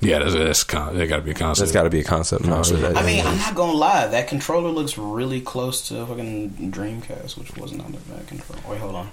[0.00, 1.60] Yeah, that's that's con- that got to be a concept.
[1.66, 2.44] That's got to be a concept.
[2.44, 2.80] No, Concept.
[2.82, 4.06] that- I mean, I'm not gonna lie.
[4.08, 8.60] That controller looks really close to fucking Dreamcast, which was not a bad controller.
[8.68, 9.08] Wait, hold on.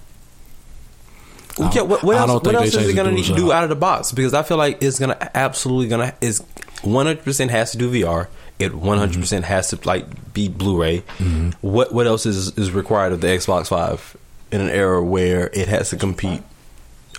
[1.58, 2.44] Well, yeah, what, what else?
[2.44, 4.12] What else is it gonna need to do out of the box?
[4.12, 6.44] Because I feel like it's gonna absolutely gonna is
[6.82, 8.28] 100 percent has to do VR.
[8.60, 11.00] It 100 percent has to like be Blu-ray.
[11.18, 11.50] Mm-hmm.
[11.62, 14.16] What what else is is required of the Xbox Five
[14.52, 16.42] in an era where it has to compete?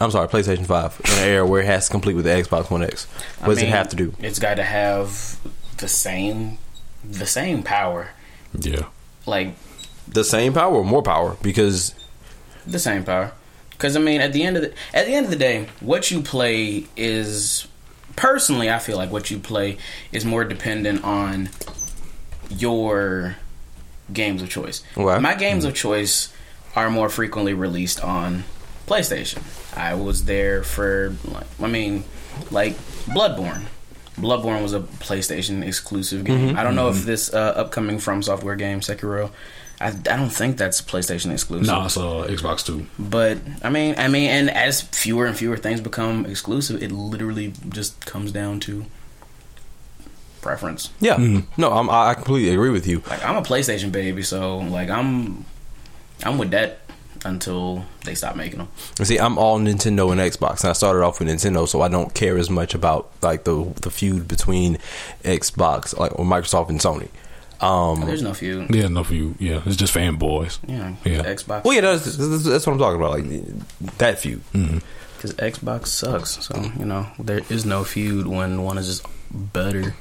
[0.00, 2.70] I'm sorry, PlayStation Five in an era where it has to compete with the Xbox
[2.70, 3.04] One X.
[3.40, 4.14] What I does it have to do?
[4.20, 5.38] It's got to have
[5.78, 6.58] the same,
[7.08, 8.10] the same power.
[8.58, 8.86] yeah.
[9.26, 9.54] Like
[10.08, 11.36] The same power or more power?
[11.42, 11.94] Because
[12.66, 13.32] the same power.
[13.70, 16.10] Because I mean, at the end of the at the end of the day, what
[16.10, 17.66] you play is
[18.16, 19.78] personally, I feel like what you play
[20.12, 21.50] is more dependent on
[22.50, 23.36] your
[24.12, 24.82] games of choice.
[24.96, 25.68] My games hmm.
[25.68, 26.32] of choice
[26.76, 28.44] are more frequently released on
[28.86, 29.42] PlayStation.
[29.76, 32.04] I was there for, like, I mean,
[32.50, 32.74] like
[33.06, 33.64] Bloodborne.
[34.16, 36.48] Bloodborne was a PlayStation exclusive game.
[36.48, 36.58] Mm-hmm.
[36.58, 37.06] I don't know if mm-hmm.
[37.06, 39.30] this uh, upcoming From Software game, Sekiro,
[39.84, 41.66] I, I don't think that's PlayStation exclusive.
[41.66, 42.86] No, it's uh, Xbox Two.
[42.98, 47.52] But I mean, I mean, and as fewer and fewer things become exclusive, it literally
[47.68, 48.86] just comes down to
[50.40, 50.90] preference.
[51.00, 51.44] yeah, Mhm.
[51.56, 53.02] no, I'm, I I completely agree with you.
[53.08, 55.44] Like I'm a PlayStation baby, so like I'm,
[56.22, 56.80] I'm with that
[57.24, 58.68] until they stop making them.
[59.02, 62.12] See, I'm all Nintendo and Xbox, and I started off with Nintendo, so I don't
[62.12, 64.78] care as much about like the the feud between
[65.24, 67.08] Xbox, like or Microsoft and Sony.
[67.60, 68.74] Um, There's no feud.
[68.74, 69.36] Yeah, no feud.
[69.38, 70.58] Yeah, it's just fanboys.
[70.66, 71.22] Yeah, Yeah.
[71.22, 71.64] Xbox.
[71.64, 74.40] well, yeah, that's, that's that's what I'm talking about, like that feud.
[74.52, 74.78] hmm
[75.16, 76.44] because Xbox sucks.
[76.46, 79.94] So you know there is no feud when one is just better.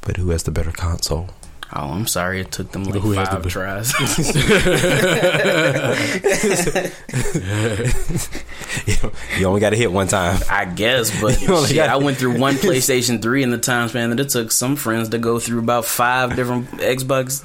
[0.00, 1.28] But who has the better console?
[1.74, 3.92] Oh, I'm sorry, it took them like Who has the five tries.
[9.38, 10.40] you only got to hit one time.
[10.50, 11.34] I guess, but
[11.66, 14.52] shit, got- I went through one PlayStation 3 in the time span that it took
[14.52, 17.42] some friends to go through about five different Xbox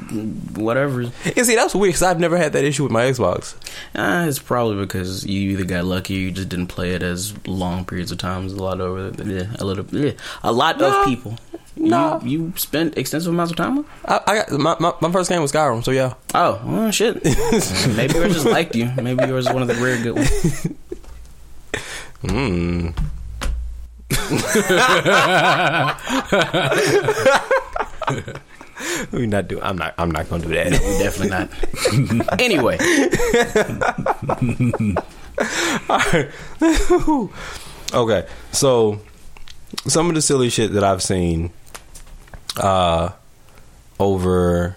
[0.57, 1.01] whatever.
[1.01, 1.13] And
[1.45, 3.55] see, that's weird because I've never had that issue with my Xbox.
[3.95, 7.33] Uh, it's probably because you either got lucky or you just didn't play it as
[7.47, 10.11] long periods of time as a lot over yeah, a little yeah,
[10.43, 11.01] a lot Nah.
[11.01, 11.37] of people.
[11.79, 12.19] Nah.
[12.23, 13.85] You, you spent extensive amounts of time with?
[14.05, 16.13] I, I got my, my my first game was Skyrim, so yeah.
[16.33, 17.23] Oh, well, shit.
[17.95, 18.91] Maybe yours just liked you.
[19.01, 20.67] Maybe yours is one of the rare good ones.
[22.23, 22.93] Mm.
[29.11, 29.61] we not do.
[29.61, 29.93] I'm not.
[29.97, 30.71] I'm not gonna do that.
[30.71, 31.49] We definitely not.
[32.41, 32.77] anyway,
[37.93, 38.99] okay, so
[39.87, 41.51] some of the silly shit that I've seen
[42.57, 43.11] uh,
[43.99, 44.75] over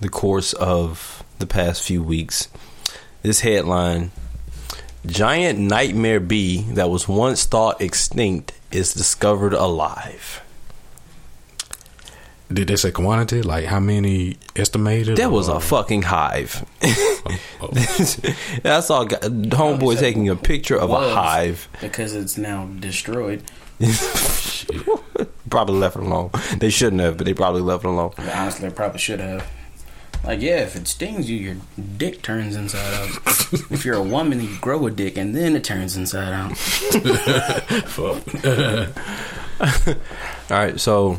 [0.00, 2.48] the course of the past few weeks.
[3.22, 4.10] This headline:
[5.06, 10.40] Giant nightmare bee that was once thought extinct is discovered alive.
[12.52, 13.40] Did they say quantity?
[13.42, 15.16] Like how many estimated?
[15.16, 16.66] That was or- a fucking hive.
[16.82, 17.70] oh,
[18.64, 21.68] I saw a homeboy taking a picture of a hive.
[21.80, 23.42] because it's now destroyed.
[25.52, 26.30] Probably left it alone.
[26.56, 28.12] They shouldn't have, but they probably left it alone.
[28.16, 29.46] But honestly, I probably should have.
[30.24, 31.56] Like, yeah, if it stings you, your
[31.98, 33.10] dick turns inside out.
[33.70, 36.56] if you're a woman, you grow a dick and then it turns inside out.
[37.86, 38.22] fuck.
[40.50, 41.18] All right, so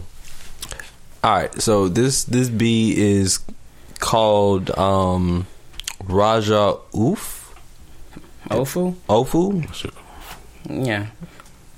[1.24, 3.40] all right, so this this bee is
[4.00, 5.46] called um
[6.04, 7.56] Raja Oof
[8.50, 8.96] Ofu?
[9.08, 9.94] Ofu,
[10.68, 11.08] Yeah.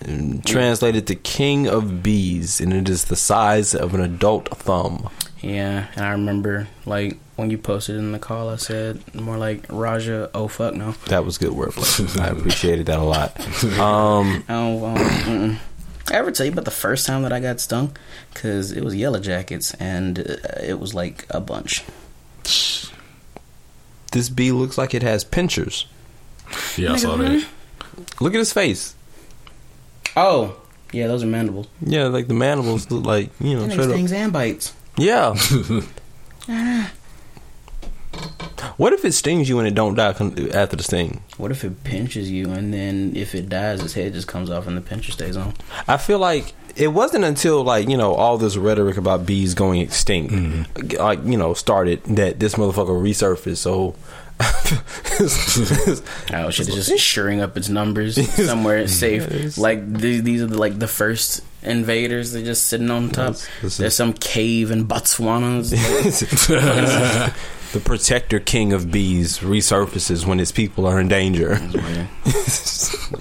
[0.02, 5.10] And translated to king of bees, and it is the size of an adult thumb.
[5.41, 9.66] Yeah, and I remember, like, when you posted in the call, I said more like
[9.70, 10.91] Raja, oh fuck no.
[11.08, 12.20] That was good wordplay.
[12.20, 13.39] I appreciated that a lot.
[13.80, 15.60] Um, Oh, um.
[16.12, 17.96] I ever tell you about the first time that I got stung?
[18.34, 21.84] Because it was Yellow Jackets, and uh, it was like a bunch.
[24.12, 25.88] this bee looks like it has pinchers.
[26.78, 27.46] Yeah, I saw that.
[28.20, 28.96] Look at his face.
[30.18, 30.55] Oh,
[30.91, 31.68] yeah, those are mandibles.
[31.82, 34.11] Yeah, like the mandibles look like you know And straight up.
[34.11, 34.74] and bites.
[34.97, 35.36] Yeah.
[38.78, 41.22] What if it stings you and it don't die after the sting?
[41.38, 44.68] What if it pinches you and then if it dies, its head just comes off
[44.68, 45.53] and the pincher stays on?
[45.88, 49.80] I feel like it wasn't until like you know all this rhetoric about bees going
[49.82, 50.97] extinct, Mm-hmm.
[51.01, 53.57] like you know, started that this motherfucker resurfaced.
[53.57, 53.95] So.
[56.34, 56.68] Oh shit!
[56.68, 58.16] It's just shoring up its numbers
[58.48, 59.58] somewhere it's safe.
[59.58, 62.34] Like these, these are the, like the first invaders.
[62.34, 63.34] They're just sitting on top.
[63.34, 65.64] This- this is- There's some cave in Botswana.
[67.72, 71.56] the protector king of bees resurfaces when his people are in danger.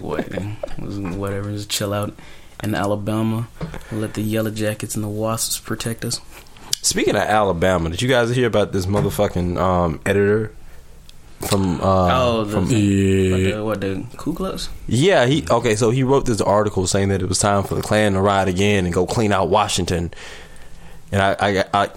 [0.01, 1.51] whatever.
[1.53, 2.15] Just chill out
[2.62, 3.49] in Alabama.
[3.93, 6.21] Let the yellow jackets and the wasps protect us.
[6.83, 10.53] Speaking of Alabama, did you guys hear about this motherfucking um, editor
[11.45, 11.80] from?
[11.80, 13.55] Uh, Oh, the, from what, Yeah.
[13.57, 14.68] the, what the Ku Klux?
[14.86, 15.26] yeah.
[15.26, 15.76] He okay.
[15.76, 18.49] So he wrote this article saying that it was time for the Klan to ride
[18.49, 20.12] again and go clean out Washington.
[21.12, 21.90] And I, I, I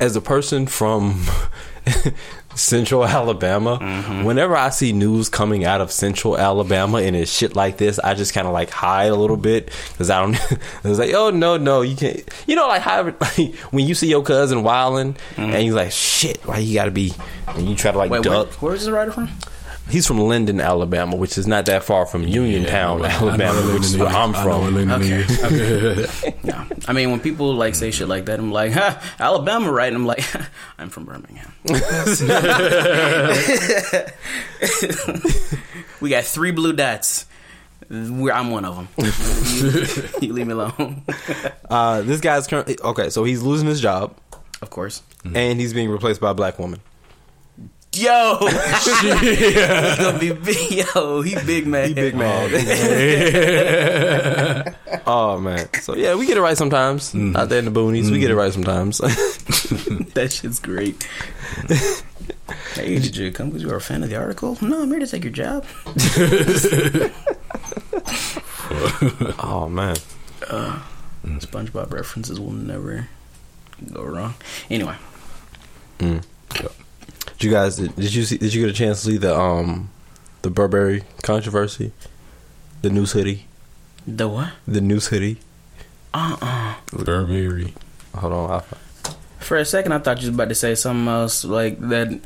[0.00, 1.24] as a person from
[2.58, 4.24] Central Alabama, mm-hmm.
[4.24, 8.14] whenever I see news coming out of Central Alabama and it's shit like this, I
[8.14, 10.34] just kind of like hide a little bit because I don't.
[10.84, 12.22] it's like, oh no, no, you can't.
[12.46, 15.40] You know, like how like, when you see your cousin wilding mm-hmm.
[15.40, 17.14] and you're like, shit, why you got to be?
[17.46, 18.50] And you try to like Wait, duck.
[18.62, 19.28] where is the writer from?
[19.90, 23.74] He's from Linden, Alabama, which is not that far from Uniontown, I know Alabama, where
[23.74, 24.74] which is where I'm I know from.
[24.74, 25.20] Linden Okay.
[25.22, 26.44] is.
[26.44, 29.88] No, I mean when people like say shit like that, I'm like, ha, Alabama, right?
[29.88, 30.24] And I'm like,
[30.78, 31.52] I'm from Birmingham.
[36.00, 37.26] we got three blue dots.
[37.90, 38.88] We're, I'm one of them.
[38.98, 39.08] you,
[40.28, 41.02] you leave me alone.
[41.70, 44.14] Uh, this guy's currently okay, so he's losing his job
[44.60, 45.02] of course.
[45.34, 46.80] and he's being replaced by a black woman.
[47.98, 50.70] Yo, He gonna be big.
[50.70, 51.88] Yo, he big man.
[51.88, 52.50] He big man.
[55.06, 55.68] oh man.
[55.74, 57.12] Oh, so yeah, we get it right sometimes.
[57.12, 57.34] Mm-hmm.
[57.36, 58.98] Out there in the boonies, we get it right sometimes.
[60.14, 61.02] that shit's great.
[62.74, 64.58] hey, did you come because you were a fan of the article?
[64.60, 65.64] No, I'm here to take your job.
[69.42, 69.96] oh man.
[70.48, 70.78] Uh,
[71.24, 71.40] mm.
[71.40, 73.08] SpongeBob references will never
[73.92, 74.34] go wrong.
[74.70, 74.96] Anyway,
[75.98, 76.22] mm.
[77.38, 79.38] Did you guys did, did you see did you get a chance to see the
[79.38, 79.90] um
[80.42, 81.92] the Burberry controversy?
[82.82, 83.46] The news hoodie.
[84.06, 84.50] the what?
[84.66, 85.38] The news hoodie.
[86.12, 87.74] Uh uh Burberry.
[88.14, 91.44] Hold on, I, For a second, I thought you was about to say something else,
[91.44, 92.20] like that.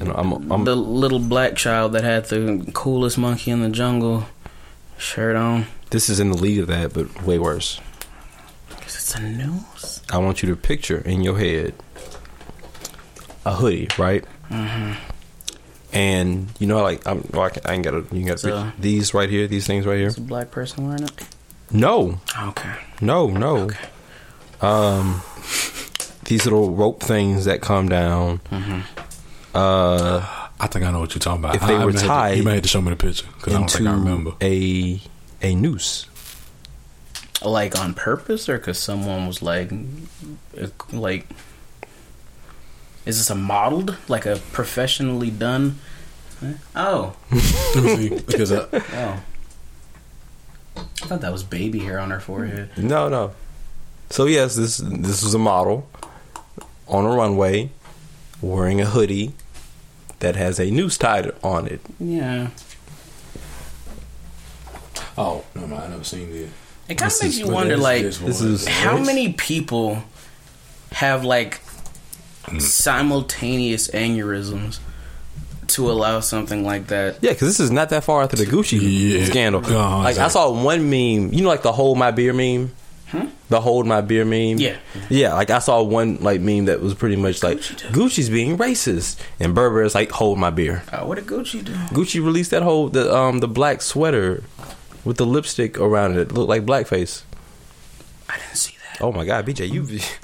[0.00, 4.26] I'm, I'm, I'm the little black child that had the coolest monkey in the jungle
[4.98, 5.66] shirt on.
[5.90, 7.80] this is in the league of that, but way worse.
[8.86, 10.02] Is it the news?
[10.10, 11.74] I want you to picture in your head
[13.44, 14.24] a hoodie, right?
[14.50, 14.92] Mm-hmm.
[15.92, 18.06] And you know, like I'm, well, I, can, I ain't got to.
[18.16, 20.08] You got So- these right here, these things right here.
[20.08, 21.12] Is a black person wearing it?
[21.70, 22.74] No, Okay.
[23.00, 23.56] no, no.
[23.62, 23.78] Okay.
[24.60, 25.20] Um,
[26.24, 28.38] these little rope things that come down.
[28.50, 28.80] Mm-hmm.
[29.54, 30.26] Uh,
[30.60, 31.56] I think I know what you're talking about.
[31.56, 32.90] If they I- I were may have to- tied you may have to show me
[32.90, 34.32] the picture because I don't think I remember.
[34.42, 35.00] a
[35.42, 36.06] a noose.
[37.44, 39.70] Like on purpose, or because someone was like,
[40.92, 41.26] like,
[43.06, 45.78] is this a modeled, like a professionally done?
[46.40, 46.52] Huh?
[46.74, 47.16] Oh,
[47.74, 49.22] Let me see because I, oh.
[50.76, 52.70] I thought that was baby hair on her forehead.
[52.76, 53.32] No, no.
[54.10, 55.88] So yes, this this was a model
[56.88, 57.70] on a runway
[58.42, 59.32] wearing a hoodie
[60.18, 61.80] that has a noose tied on it.
[61.98, 62.48] Yeah.
[65.18, 66.48] oh no, no, I never seen it.
[66.88, 70.02] It kind of makes you wonder, this- like, this this is- how many people
[70.92, 71.60] have like
[72.58, 74.78] simultaneous aneurysms
[75.68, 77.18] to allow something like that?
[77.22, 79.24] Yeah, because this is not that far after the Gucci Yeah.
[79.26, 79.60] scandal.
[79.62, 82.72] Like I saw one meme, you know, like the hold my beer meme.
[83.48, 84.58] The hold my beer meme.
[84.58, 84.76] Yeah.
[85.08, 85.32] yeah.
[85.34, 87.88] Like I saw one like meme that was pretty much like Gucci?
[87.92, 90.82] Gucci's being racist, and Burberry's like hold my beer.
[90.92, 91.72] Uh, what did Gucci do?
[91.94, 94.42] Gucci released that whole the um the black sweater
[95.04, 96.18] with the lipstick around it.
[96.18, 97.22] It looked like blackface.
[98.28, 98.85] I didn't see that.
[99.00, 99.82] Oh my god, BJ, you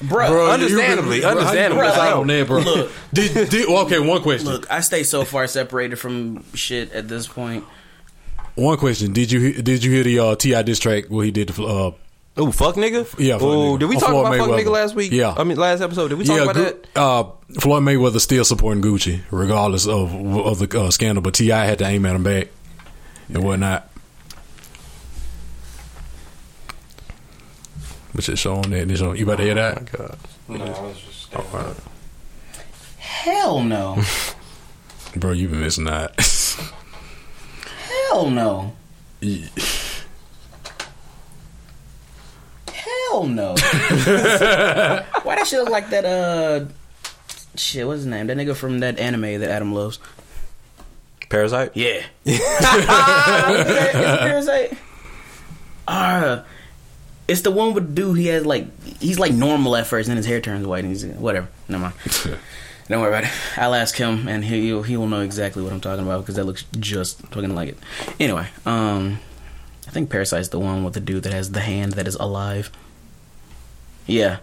[0.08, 1.86] Bro, Bro, understandably, you- bro, how you understandably.
[1.86, 2.58] put that Bro, on bro.
[2.60, 2.92] look.
[3.12, 4.48] did, did, well, okay, one question.
[4.48, 7.64] Look, I stay so far separated from shit at this point.
[8.54, 10.62] One question: Did you did you hear the uh, T.I.
[10.62, 11.90] diss track where he did the uh,
[12.34, 13.06] Oh fuck nigga.
[13.18, 15.12] Yeah, Oh, did we talk Floyd about fuck nigga last week?
[15.12, 15.34] Yeah.
[15.36, 16.08] I mean last episode.
[16.08, 16.86] Did we talk about Gu- that?
[16.96, 17.24] Uh,
[17.60, 21.64] Floyd Mayweather still supporting Gucci regardless of of the uh, scandal, but T.I.
[21.66, 22.48] had to aim at him back
[23.28, 23.88] and whatnot.
[28.14, 28.82] But just show on that.
[28.82, 29.90] and show- You about to hear that?
[29.92, 30.18] God.
[30.48, 30.94] no!
[32.98, 34.02] Hell no.
[35.16, 36.18] Bro, you've been missing that.
[38.10, 38.72] Hell no.
[39.20, 39.46] Yeah.
[42.72, 43.54] Hell no.
[45.22, 46.04] Why that shit look like that?
[46.04, 46.64] Uh,
[47.54, 47.86] shit.
[47.86, 48.26] What's his name?
[48.26, 49.98] That nigga from that anime that Adam loves.
[51.28, 51.70] Parasyte.
[51.74, 52.02] Yeah.
[52.24, 52.44] Is it
[53.94, 54.76] Parasyte.
[55.88, 56.42] Uh,
[57.32, 58.18] it's the one with the dude.
[58.18, 58.66] He has like
[59.00, 61.48] he's like normal at first, and his hair turns white, and he's whatever.
[61.68, 61.94] Never mind.
[62.88, 63.30] Don't worry about it.
[63.56, 66.44] I'll ask him, and he he will know exactly what I'm talking about because that
[66.44, 67.78] looks just fucking like it.
[68.20, 69.18] Anyway, um,
[69.88, 72.70] I think Parasyte's the one with the dude that has the hand that is alive.
[74.06, 74.38] Yeah,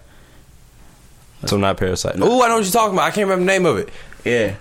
[1.46, 2.18] So not Parasyte.
[2.22, 3.06] Oh, I know what you're talking about.
[3.08, 3.90] I can't remember the name of it.
[4.24, 4.56] yeah.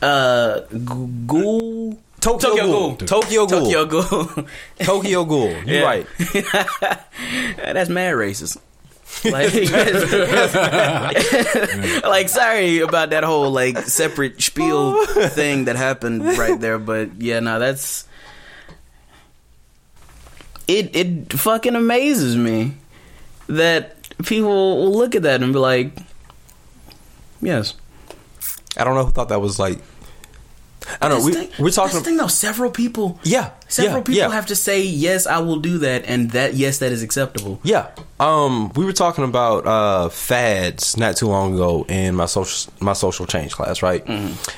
[0.00, 1.98] Uh, G- Ghoul.
[2.20, 2.94] Tokyo, Tokyo Ghoul.
[2.94, 3.06] Ghoul.
[3.06, 3.60] Tokyo Ghoul.
[3.60, 4.46] Tokyo Ghoul.
[4.80, 5.64] Tokyo Ghoul.
[5.64, 6.06] You're right.
[7.56, 8.58] That's mad racist.
[9.24, 9.52] Like,
[12.04, 17.40] like, sorry about that whole like separate spiel thing that happened right there, but yeah,
[17.40, 18.06] no, that's
[20.68, 20.94] it.
[20.94, 22.74] It fucking amazes me
[23.48, 25.98] that people will look at that and be like,
[27.40, 27.74] "Yes."
[28.76, 29.78] I don't know who thought that was like.
[31.00, 31.26] I don't know.
[31.26, 31.94] We, thing- we're talking.
[31.96, 33.18] This thing though, several people.
[33.22, 33.50] yeah.
[33.70, 34.30] Several yeah, people yeah.
[34.30, 37.60] have to say yes, I will do that, and that yes, that is acceptable.
[37.62, 37.90] Yeah.
[38.18, 42.94] Um, we were talking about uh, fads not too long ago in my social my
[42.94, 44.02] social change class, right?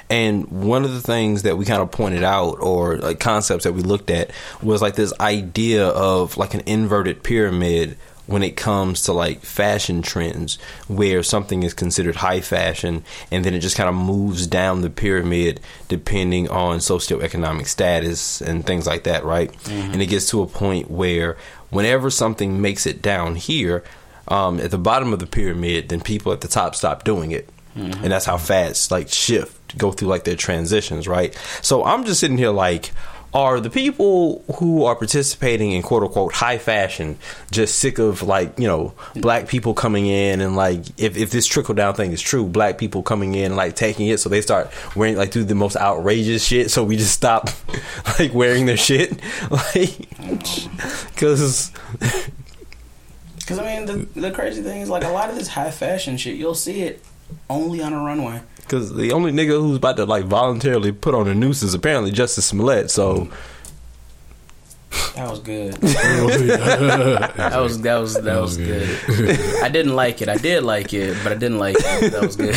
[0.08, 3.72] And one of the things that we kind of pointed out, or like concepts that
[3.72, 4.30] we looked at,
[4.62, 7.98] was like this idea of like an inverted pyramid
[8.30, 10.56] when it comes to like fashion trends,
[10.86, 13.02] where something is considered high fashion,
[13.32, 15.58] and then it just kind of moves down the pyramid
[15.88, 19.50] depending on socioeconomic status and things like that, right?
[19.68, 21.36] And it gets to a point where
[21.70, 23.82] whenever something makes it down here
[24.28, 27.48] um, at the bottom of the pyramid, then people at the top stop doing it.
[27.74, 31.36] And that's how fads like shift, go through like their transitions, right?
[31.62, 32.92] So I'm just sitting here like,
[33.32, 37.16] are the people who are participating in quote unquote high fashion
[37.50, 41.46] just sick of like, you know, black people coming in and like, if, if this
[41.46, 44.70] trickle down thing is true, black people coming in like taking it, so they start
[44.96, 47.48] wearing like do the most outrageous shit, so we just stop
[48.18, 49.20] like wearing their shit?
[49.50, 50.08] Like,
[51.14, 51.70] because
[53.38, 56.16] Because I mean, the the crazy thing is like a lot of this high fashion
[56.16, 57.02] shit, you'll see it
[57.48, 58.40] only on a runway.
[58.56, 62.12] Because the only nigga who's about to like voluntarily put on a noose is apparently
[62.12, 62.90] Jussie Smollett.
[62.90, 63.28] So
[65.16, 65.74] That was good.
[65.80, 68.88] That was that was that was good.
[69.62, 70.28] I didn't like it.
[70.28, 72.12] I did like it, but I didn't like it.
[72.12, 72.56] That was good.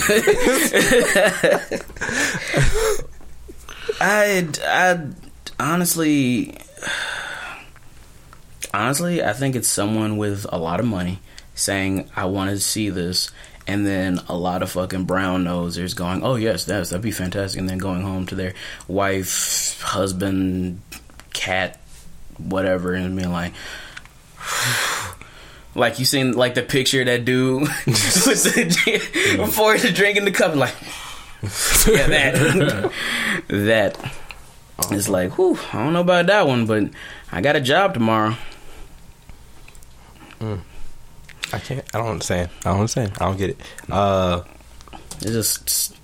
[4.01, 5.07] I I
[5.59, 6.57] honestly
[8.73, 11.19] honestly I think it's someone with a lot of money
[11.55, 13.31] saying I want to see this
[13.67, 17.59] and then a lot of fucking brown nosers going, "Oh yes, that's that'd be fantastic,"
[17.59, 18.53] and then going home to their
[18.87, 20.81] wife, husband,
[21.33, 21.79] cat,
[22.37, 23.53] whatever, and being like,
[25.75, 28.85] like you seen like the picture of that dude with
[29.37, 30.75] before the drink in the cup, like
[31.87, 32.91] yeah, that.
[33.47, 34.13] That
[34.91, 36.89] is like, whew, I don't know about that one, but
[37.31, 38.35] I got a job tomorrow.
[40.39, 40.61] Mm.
[41.53, 41.83] I can't.
[41.93, 42.49] I don't understand.
[42.65, 43.11] I don't understand.
[43.21, 43.61] I don't get it.
[43.89, 44.41] Uh,
[45.21, 45.95] It's just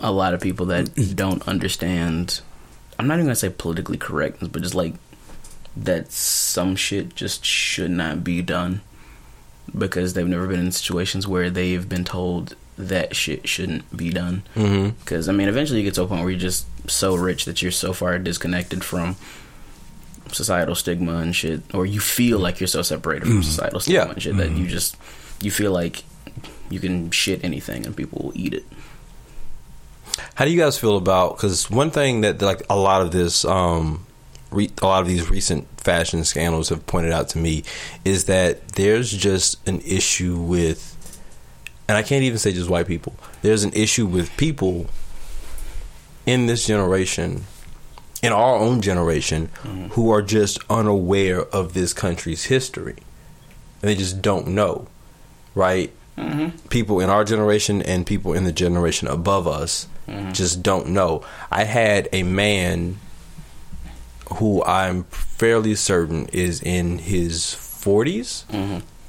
[0.00, 2.40] a lot of people that don't understand.
[2.98, 4.94] I'm not even gonna say politically correctness, but just like
[5.76, 8.82] that some shit just should not be done
[9.76, 14.42] because they've never been in situations where they've been told that shit shouldn't be done.
[14.54, 14.94] mhm.
[15.00, 17.62] Because I mean, eventually you get to a point where you're just so rich that
[17.62, 19.16] you're so far disconnected from
[20.32, 24.10] societal stigma and shit, or you feel like you're so separated from societal stigma Yeah.
[24.12, 24.96] and shit that you just
[25.40, 26.04] you feel like
[26.70, 28.64] you can shit anything and people will eat it.
[30.34, 31.36] How do you guys feel about?
[31.36, 34.06] Because one thing that like a lot of this, um,
[34.50, 37.64] re, a lot of these recent fashion scandals have pointed out to me
[38.04, 40.88] is that there's just an issue with,
[41.88, 43.14] and I can't even say just white people.
[43.42, 44.86] There's an issue with people
[46.24, 47.44] in this generation,
[48.22, 49.86] in our own generation, mm-hmm.
[49.88, 52.96] who are just unaware of this country's history.
[53.80, 54.86] And they just don't know,
[55.54, 55.92] right?
[56.16, 56.68] Mm-hmm.
[56.68, 60.32] People in our generation and people in the generation above us mm-hmm.
[60.32, 61.24] just don't know.
[61.50, 63.00] I had a man
[64.34, 68.44] who I'm fairly certain is in his 40s,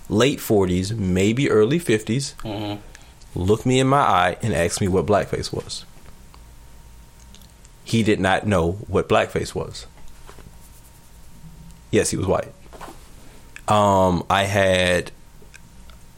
[0.09, 2.80] late 40s, maybe early 50s,
[3.36, 5.86] look me in my eye and ask me what blackface was.
[7.84, 9.86] He did not know what blackface was.
[11.91, 12.51] Yes, he was white.
[13.67, 15.11] Um, I had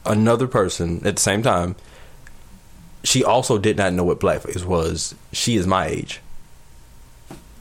[0.04, 1.76] another person at the same time.
[3.04, 5.14] She also did not know what blackface was.
[5.32, 6.20] She is my age.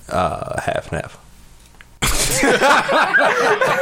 [0.10, 1.20] Uh, half and half.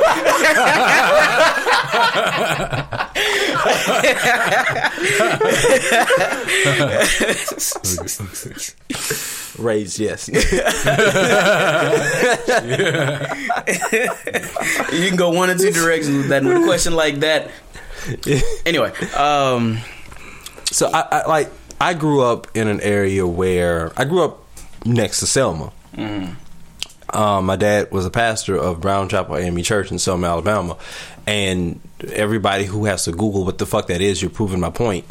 [9.59, 10.27] Raised, yes.
[10.29, 10.41] you
[15.07, 17.51] can go one or two directions with that with a question like that.
[18.65, 19.77] Anyway, um,
[20.65, 21.49] So I, I like
[21.79, 24.39] I grew up in an area where I grew up
[24.85, 25.71] next to Selma.
[27.13, 30.77] Um, my dad was a pastor of Brown Chapel AME Church in Selma, Alabama,
[31.27, 31.79] and
[32.11, 35.05] everybody who has to Google what the fuck that is, you're proving my point.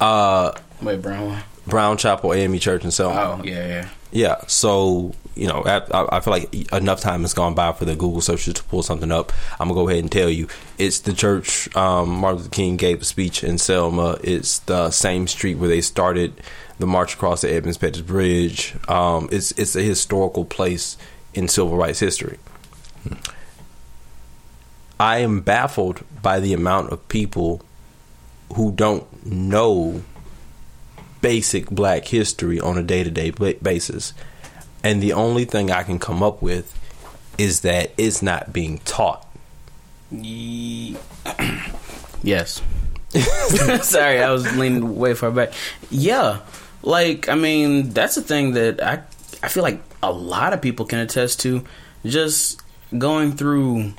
[0.00, 0.52] Uh,
[0.82, 1.42] wait, Brown.
[1.66, 3.40] Brown Chapel AME Church in Selma.
[3.40, 3.88] Oh yeah, yeah.
[4.10, 7.94] Yeah, so you know, I, I feel like enough time has gone by for the
[7.94, 9.32] Google searches to pull something up.
[9.60, 10.48] I'm gonna go ahead and tell you,
[10.78, 14.18] it's the church um, Martin Luther King gave a speech in Selma.
[14.22, 16.40] It's the same street where they started
[16.78, 18.74] the march across the Edmonds Pettus Bridge.
[18.88, 20.96] Um, it's it's a historical place
[21.34, 22.38] in civil rights history.
[25.00, 27.62] I am baffled by the amount of people
[28.54, 30.02] who don't know
[31.20, 34.12] basic black history on a day to day basis.
[34.82, 36.74] And the only thing I can come up with
[37.36, 39.26] is that it's not being taught.
[40.10, 40.96] Ye-
[42.22, 42.62] yes.
[43.82, 45.52] Sorry, I was leaning way far back.
[45.90, 46.40] Yeah,
[46.82, 49.02] like I mean, that's a thing that I
[49.42, 51.64] I feel like a lot of people can attest to.
[52.04, 52.62] Just
[52.96, 53.92] going through,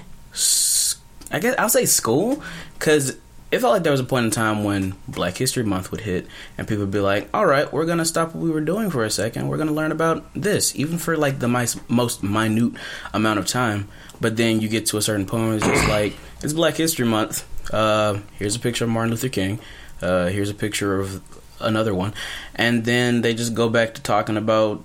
[1.31, 2.41] I guess I'll say school,
[2.77, 3.17] because
[3.51, 6.27] it felt like there was a point in time when Black History Month would hit,
[6.57, 9.03] and people would be like, "All right, we're gonna stop what we were doing for
[9.03, 9.47] a second.
[9.47, 11.47] We're gonna learn about this, even for like the
[11.87, 12.73] most minute
[13.13, 13.87] amount of time."
[14.21, 17.45] But then you get to a certain point, it's just like it's Black History Month.
[17.73, 19.59] Uh, here's a picture of Martin Luther King.
[20.01, 21.21] Uh, here's a picture of
[21.59, 22.13] another one,
[22.55, 24.83] and then they just go back to talking about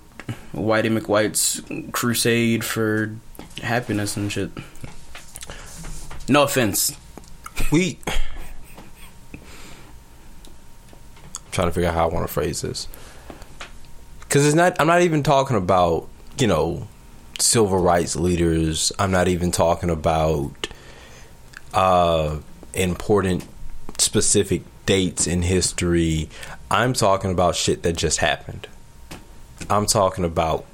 [0.53, 1.61] Whitey McWhite's
[1.91, 3.15] crusade for
[3.61, 4.51] happiness and shit.
[6.27, 6.95] No offense.
[7.71, 7.99] We.
[9.33, 9.39] I'm
[11.51, 12.87] trying to figure out how I want to phrase this.
[14.21, 16.87] Because it's not, I'm not even talking about, you know,
[17.39, 18.91] civil rights leaders.
[18.97, 20.67] I'm not even talking about
[21.73, 22.39] uh,
[22.73, 23.47] important
[23.97, 26.29] specific dates in history.
[26.75, 28.67] I'm talking about shit that just happened.
[29.69, 30.65] I'm talking about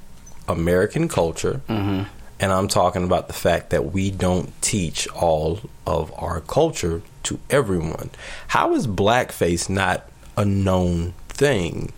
[0.47, 2.03] American culture, Mm-hmm.
[2.39, 7.39] and I'm talking about the fact that we don't teach all of our culture to
[7.49, 8.09] everyone.
[8.47, 11.93] How is blackface not a known thing?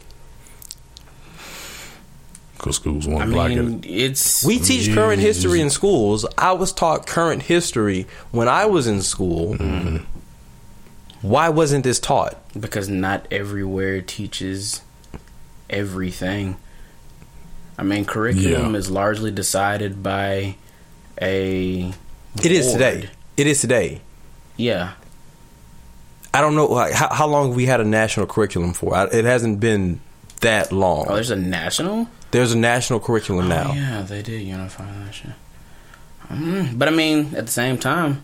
[2.58, 3.90] Because schools want I to block mean, it.
[3.90, 6.26] it's We teach current history in schools.
[6.38, 9.56] I was taught current history when I was in school.
[11.24, 12.38] Why wasn't this taught?
[12.60, 14.82] because not everywhere teaches
[15.70, 16.58] everything.
[17.78, 18.78] I mean, curriculum Yeah.
[18.78, 20.56] is largely decided by
[21.20, 21.92] a.
[22.44, 23.10] It is today.
[23.38, 24.02] It is today.
[24.58, 24.92] Yeah,
[26.34, 28.94] I don't know like, how, how long we had a national curriculum for.
[28.94, 30.00] I, it hasn't been
[30.42, 31.08] that long.
[31.10, 32.08] Oh, there's a national.
[32.32, 33.70] There's a national curriculum now.
[33.72, 35.32] Oh, yeah, they did unify that shit.
[36.30, 38.24] Mm, but I mean, at the same time,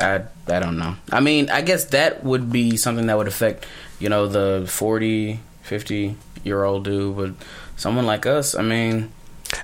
[0.00, 0.96] I I don't know.
[1.12, 3.66] I mean, I guess that would be something that would affect,
[3.98, 7.16] you know, the 40, 50 year old dude.
[7.16, 7.30] But
[7.76, 9.12] someone like us, I mean,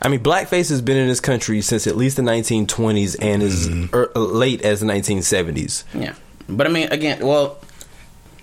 [0.02, 3.68] I mean, blackface has been in this country since at least the 1920s and as
[3.94, 5.84] er, late as the 1970s.
[5.94, 6.14] yeah.
[6.48, 7.58] But I mean, again, well,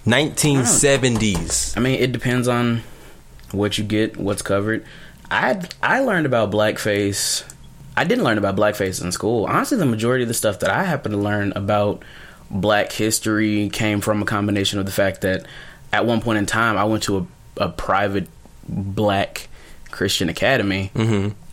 [0.05, 1.77] 1970s.
[1.77, 2.81] I mean, it depends on
[3.51, 4.85] what you get, what's covered.
[5.31, 7.43] I I learned about blackface.
[7.95, 9.45] I didn't learn about blackface in school.
[9.45, 12.03] Honestly, the majority of the stuff that I happened to learn about
[12.49, 15.45] black history came from a combination of the fact that
[15.91, 17.27] at one point in time I went to
[17.57, 18.27] a, a private
[18.67, 19.47] black
[19.91, 20.91] Christian academy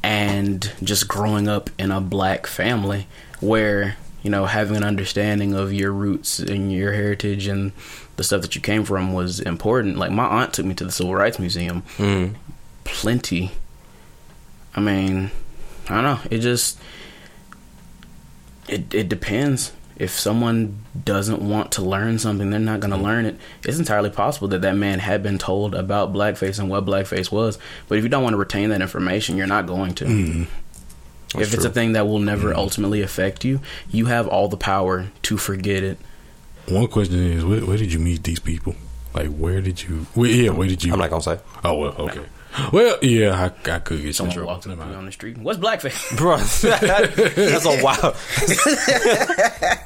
[0.03, 3.07] and just growing up in a black family
[3.41, 7.73] where you know having an understanding of your roots and your heritage and
[8.17, 10.93] the stuff that you came from was important like my aunt took me to the
[10.93, 12.35] civil rights museum Mm.
[12.85, 13.51] plenty
[14.75, 15.31] i mean
[15.89, 16.79] i don't know it just
[18.69, 23.27] it, it depends if someone doesn't want to learn something they're not going to learn
[23.27, 27.31] it it's entirely possible that that man had been told about blackface and what blackface
[27.31, 27.59] was
[27.89, 30.45] but if you don't want to retain that information you're not going to mm-hmm.
[31.35, 31.71] That's if it's true.
[31.71, 32.59] a thing that will never mm-hmm.
[32.59, 33.61] ultimately affect you
[33.91, 35.99] you have all the power to forget it
[36.67, 38.75] One question is, where, where did you meet these people?
[39.15, 40.07] Like, where did you?
[40.15, 40.93] Where, yeah, where did you?
[40.93, 41.41] I'm not gonna say.
[41.65, 42.25] Oh well, okay.
[42.73, 44.49] Well, yeah, I, I could get you in Someone trouble.
[44.53, 44.99] walks up Never to me mind.
[44.99, 45.39] on the street.
[45.39, 46.17] What's blackface?
[46.17, 48.17] Bro, that's a wild.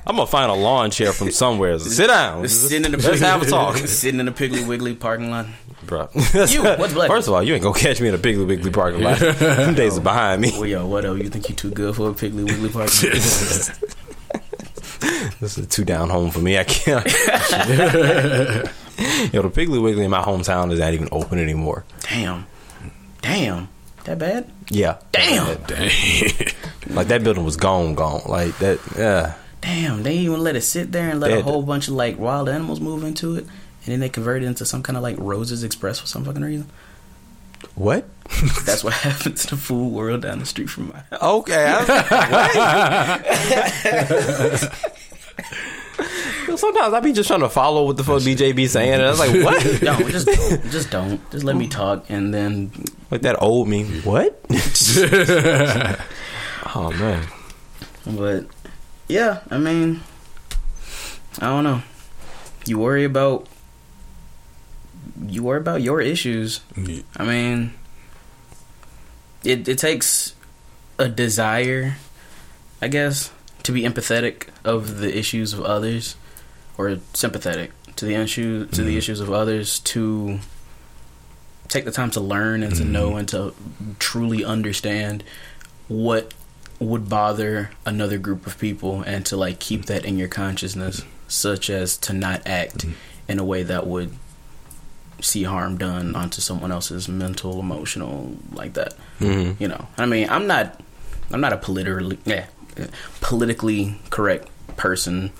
[0.06, 1.78] I'm gonna find a lawn chair from somewhere.
[1.78, 2.48] Sit down.
[2.48, 5.46] Sitting in the Let's have a talk, Sitting in the Piggly Wiggly parking lot.
[5.86, 6.08] bro.
[6.14, 7.08] You, what's black?
[7.10, 9.18] First of all, you ain't gonna catch me in a Piggly Wiggly parking lot.
[9.18, 10.50] Them days are behind me.
[10.52, 11.18] Well, yo, what up?
[11.18, 13.80] You think you too good for a Piggly Wiggly parking lot?
[15.40, 16.56] This is too down home for me.
[16.58, 17.04] I can't.
[19.32, 21.84] Yo, the Piggly Wiggly in my hometown is not even open anymore.
[22.08, 22.46] Damn.
[23.24, 23.68] Damn.
[24.04, 24.50] That bad?
[24.68, 25.62] Yeah, Damn.
[25.62, 25.90] Dang.
[26.90, 28.20] like that building was gone, gone.
[28.26, 28.78] Like that.
[28.96, 29.34] Yeah.
[29.62, 30.02] Damn.
[30.02, 32.50] They even let it sit there and let They a whole bunch of like wild
[32.50, 33.44] animals move into it.
[33.44, 36.42] And then they converted it into some kind of like Roses Express for some fucking
[36.42, 36.68] reason.
[37.74, 38.06] What?
[38.66, 41.22] That's what happened to the food world down the street from my house.
[41.22, 41.64] Okay.
[41.66, 41.80] I,
[44.60, 45.70] what?
[46.56, 49.10] Sometimes I be just trying to follow what the fuck DJ be saying, and I
[49.10, 50.62] was like, "What?" No, just don't.
[50.70, 51.30] Just don't.
[51.30, 52.70] Just let me talk, and then
[53.10, 53.84] Like that old me.
[54.00, 54.40] What?
[56.74, 57.26] oh man.
[58.06, 58.46] But
[59.08, 60.00] yeah, I mean,
[61.38, 61.82] I don't know.
[62.66, 63.46] You worry about
[65.26, 66.60] you worry about your issues.
[66.76, 67.02] Yeah.
[67.16, 67.72] I mean,
[69.42, 70.34] it it takes
[70.98, 71.96] a desire,
[72.80, 73.30] I guess,
[73.64, 76.16] to be empathetic of the issues of others,
[76.78, 78.98] or sympathetic to the issue to the Mhm.
[78.98, 80.38] issues of others to
[81.68, 83.54] take the time to learn and to know and to
[83.98, 85.24] truly understand
[85.88, 86.34] what
[86.80, 91.70] would bother another group of people and to like keep that in your consciousness such
[91.70, 92.84] as to not act
[93.28, 94.12] in a way that would
[95.20, 99.62] see harm done onto someone else's mental emotional like that Mm-hmm.
[99.62, 100.80] you know i mean i'm not
[101.32, 102.46] i'm not a politically yeah
[103.20, 105.30] politically correct person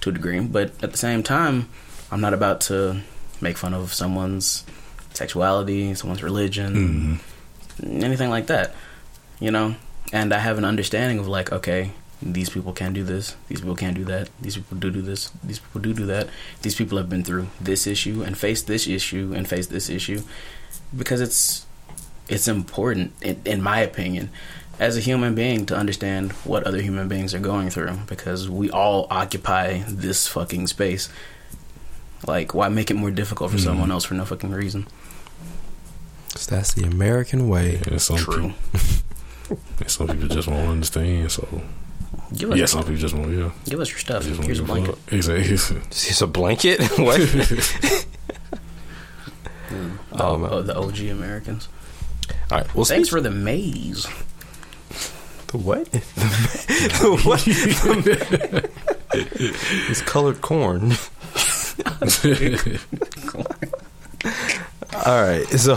[0.00, 1.68] to a degree but at the same time
[2.10, 3.00] i'm not about to
[3.40, 4.64] make fun of someone's
[5.14, 7.20] sexuality someone's religion
[7.82, 8.02] Mhm.
[8.02, 8.74] anything like that
[9.40, 9.74] you know
[10.12, 13.76] and i have an understanding of like okay these people can do this these people
[13.76, 16.28] can't do that these people do do this these people do do that
[16.62, 20.20] these people have been through this issue and faced this issue and faced this issue
[20.96, 21.64] because it's
[22.28, 24.28] it's important in, in my opinion
[24.78, 28.70] as a human being to understand what other human beings are going through because we
[28.70, 31.08] all occupy this fucking space
[32.26, 33.64] like why make it more difficult for hmm.
[33.64, 34.86] someone else for no fucking reason
[36.38, 37.80] Cause that's the American way.
[37.88, 38.52] And some true
[39.42, 41.32] People, and some people just won't understand.
[41.32, 41.62] So
[42.36, 43.36] give us, yeah, some people just won't.
[43.36, 45.12] Yeah, give us your stuff just here's a blanket fuck.
[45.12, 45.54] Exactly.
[45.90, 46.80] It's a blanket.
[46.98, 47.20] what?
[49.68, 49.96] Hmm.
[50.12, 50.50] oh man.
[50.50, 51.68] Oh, the og americans
[52.50, 52.74] All right.
[52.74, 54.06] Well, thanks speak- for the maze
[55.48, 55.84] the what?
[55.92, 57.42] the what?
[59.90, 60.92] it's colored corn.
[65.06, 65.46] All right.
[65.48, 65.74] So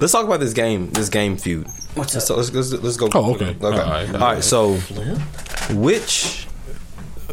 [0.00, 0.90] let's talk about this game.
[0.90, 1.66] This game feud.
[1.94, 3.08] What's Let's, let's, let's, let's go.
[3.14, 3.50] Oh, okay.
[3.50, 3.66] Okay.
[3.66, 4.08] All All right.
[4.08, 4.14] right.
[4.14, 4.44] All right.
[4.44, 5.18] So flip
[5.70, 6.46] which?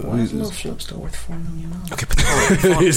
[0.01, 1.91] why is no flip still worth four million dollars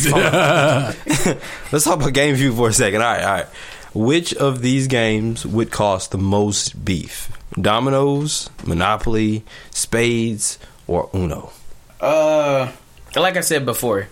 [0.07, 1.39] Okay.
[1.73, 3.03] Let's talk about game feud for a second.
[3.03, 3.25] All right.
[3.25, 3.47] All right.
[3.95, 7.31] Which of these games would cost the most beef?
[7.61, 11.53] Dominoes, Monopoly, Spades, or Uno?
[12.01, 12.73] Uh,
[13.15, 14.09] like I said before,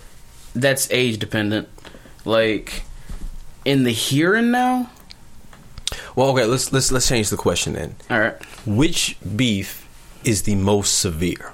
[0.55, 1.68] that's age dependent.
[2.24, 2.82] Like
[3.64, 4.91] in the here and now.
[6.14, 6.45] Well, okay.
[6.45, 7.97] Let's let's let's change the question then.
[8.11, 8.36] All right.
[8.66, 9.88] Which beef
[10.24, 11.53] is the most severe?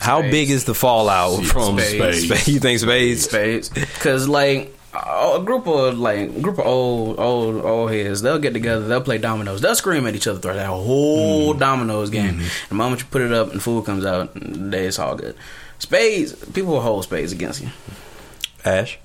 [0.00, 0.32] How Spades.
[0.32, 2.24] big is the fallout from Spades.
[2.24, 2.48] Spades?
[2.48, 3.24] You think Spades?
[3.24, 8.52] Spades, because like a group of like group of old old old heads, they'll get
[8.52, 12.40] together, they'll play dominoes, they'll scream at each other throughout that whole dominoes game.
[12.68, 15.36] The moment you put it up and food comes out, they it's all good.
[15.78, 17.70] Spades, people will hold spades against you.
[18.64, 18.98] Ash.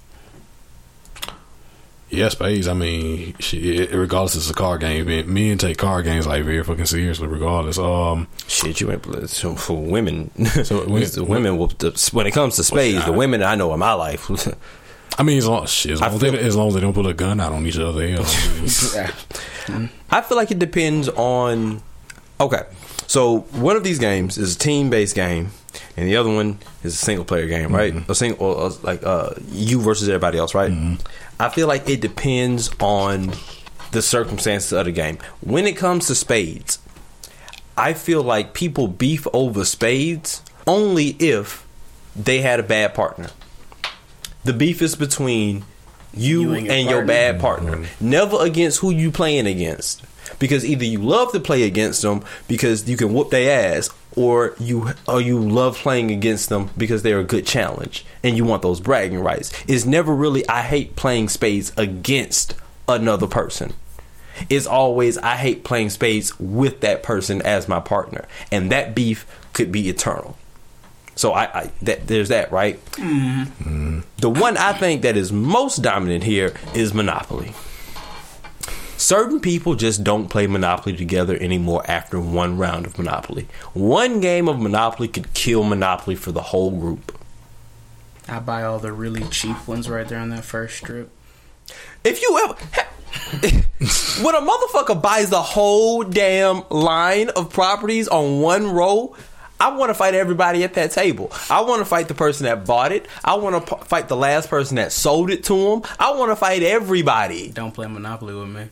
[2.10, 2.68] Yeah, spades.
[2.68, 5.08] I mean, shit, regardless, it's a card game.
[5.08, 7.26] Men men take card games like very fucking seriously.
[7.28, 10.30] Regardless, um, Shit, you went so for women.
[10.64, 13.74] So when- the women will, the, when it comes to spades, the women I know
[13.74, 14.30] in my life.
[15.18, 16.93] I mean, as long, shit, as, long I as, they, as long as they don't
[16.93, 21.09] put a gun out on each other, hell, I mean, I feel like it depends
[21.09, 21.82] on.
[22.39, 22.63] Okay,
[23.08, 25.51] so one of these games is a team-based game,
[25.96, 27.93] and the other one is a single-player game, right?
[28.09, 30.71] A single, or, or like uh, you versus everybody else, right?
[31.39, 33.33] I feel like it depends on
[33.92, 35.20] the circumstances of the game.
[35.42, 36.79] When it comes to spades,
[37.78, 41.66] I feel like people beef over spades only if
[42.16, 43.29] they had a bad partner.
[44.43, 45.63] The beef is between
[46.13, 47.07] you, You and, and your your, partner.
[47.07, 48.09] bad partner, mm-hmm.
[48.09, 50.03] never against who you playing against.
[50.39, 54.55] Because either you love to play against them because you can whoop their ass, or
[54.59, 58.61] you or you love playing against them because they're a good challenge and you want
[58.61, 59.51] those bragging rights.
[59.67, 62.55] It's never really I hate playing spades against
[62.87, 63.74] another person.
[64.49, 69.25] It's always I hate playing spades with that person as my partner, and that beef
[69.53, 70.37] could be eternal.
[71.16, 72.84] So I, I that there's that right.
[72.94, 74.00] Mm-hmm.
[74.18, 77.54] The one I think that is most dominant here is Monopoly.
[78.98, 83.48] Certain people just don't play Monopoly together anymore after one round of Monopoly.
[83.74, 87.18] One game of Monopoly could kill Monopoly for the whole group.
[88.30, 91.10] I buy all the really cheap ones right there on that first strip.
[92.04, 92.56] If you ever.
[94.24, 99.16] when a motherfucker buys the whole damn line of properties on one row,
[99.64, 101.32] I want to fight everybody at that table.
[101.50, 103.08] I want to fight the person that bought it.
[103.24, 105.84] I want to p- fight the last person that sold it to him.
[105.98, 107.50] I want to fight everybody.
[107.50, 108.68] Don't play Monopoly with me.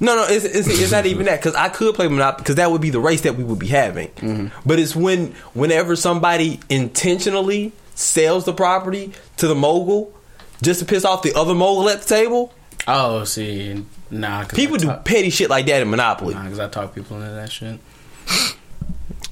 [0.00, 2.68] No, no, it's, it's, it's not even that because I could play Monopoly because that
[2.68, 4.08] would be the race that we would be having.
[4.08, 4.60] Mm-hmm.
[4.66, 10.12] But it's when whenever somebody intentionally sells the property to the mogul
[10.62, 12.52] just to piss off the other mogul at the table.
[12.88, 14.46] Oh, see, nah.
[14.46, 16.34] People I do petty shit like that in Monopoly.
[16.34, 17.78] Nah, because I talk people into that shit.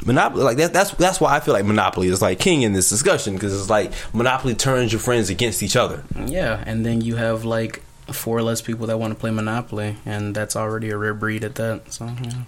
[0.07, 2.89] Monopoly, like that, that's that's why I feel like Monopoly is like king in this
[2.89, 6.05] discussion because it's like Monopoly turns your friends against each other.
[6.27, 10.33] Yeah, and then you have like four less people that want to play Monopoly, and
[10.33, 11.93] that's already a rare breed at that.
[11.93, 12.45] So, yeah.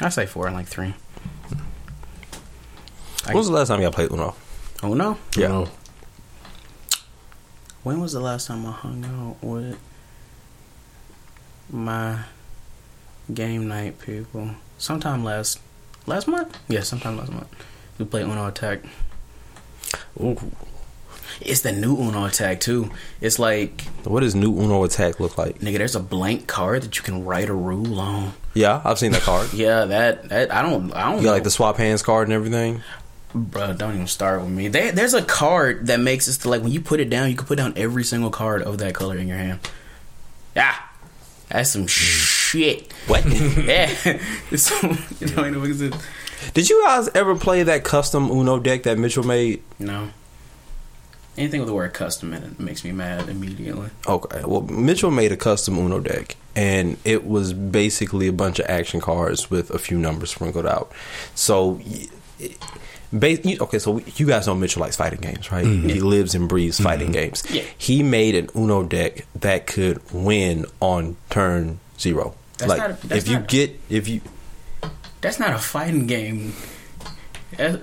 [0.00, 0.94] I say four, and like three.
[3.26, 4.34] When was the last time y'all played Uno?
[4.82, 5.16] Oh no!
[5.36, 5.48] Yeah.
[5.48, 5.68] No.
[7.84, 9.78] When was the last time I hung out with
[11.70, 12.24] my
[13.32, 14.50] game night people?
[14.76, 15.60] Sometime last
[16.06, 16.58] last month.
[16.68, 17.48] Yeah, sometime last month.
[17.98, 18.80] We played Uno Attack.
[20.20, 20.36] Ooh.
[21.40, 22.90] It's the new Uno Attack too.
[23.20, 25.58] It's like What does new Uno attack look like?
[25.58, 28.34] nigga, there's a blank card that you can write a rule on.
[28.54, 29.52] Yeah, I've seen that card.
[29.54, 32.32] Yeah, that that I don't I don't You got like the swap hands card and
[32.32, 32.82] everything.
[33.34, 34.68] Bro, don't even start with me.
[34.68, 37.36] There, there's a card that makes it to like when you put it down, you
[37.36, 39.58] can put down every single card of that color in your hand.
[40.54, 40.76] Yeah,
[41.48, 42.43] that's some mm.
[42.54, 42.92] Shit.
[43.06, 43.24] What?
[43.64, 43.86] Yeah,
[44.56, 44.74] so,
[45.20, 45.94] you don't know what it.
[46.52, 49.62] Did you guys ever play that custom Uno deck that Mitchell made?
[49.78, 50.10] No.
[51.36, 53.90] Anything with the word custom in it makes me mad immediately.
[54.06, 58.66] Okay, well, Mitchell made a custom Uno deck, and it was basically a bunch of
[58.68, 60.92] action cards with a few numbers sprinkled out.
[61.34, 61.80] So,
[62.38, 62.60] it-
[63.60, 65.64] okay, so you guys know Mitchell likes fighting games, right?
[65.64, 65.88] Mm-hmm.
[65.88, 66.84] He lives and breathes mm-hmm.
[66.84, 67.44] fighting games.
[67.50, 67.62] Yeah.
[67.78, 72.34] He made an Uno deck that could win on turn zero.
[72.58, 74.20] That's like, not- that's if you not- get, if you
[75.20, 76.52] That's not a fighting game.
[77.58, 77.78] Uh,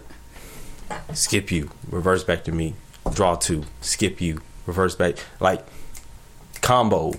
[1.14, 2.76] skip you, reverse back to me,
[3.14, 5.66] draw two, skip you, reverse back, like
[6.62, 7.14] combo.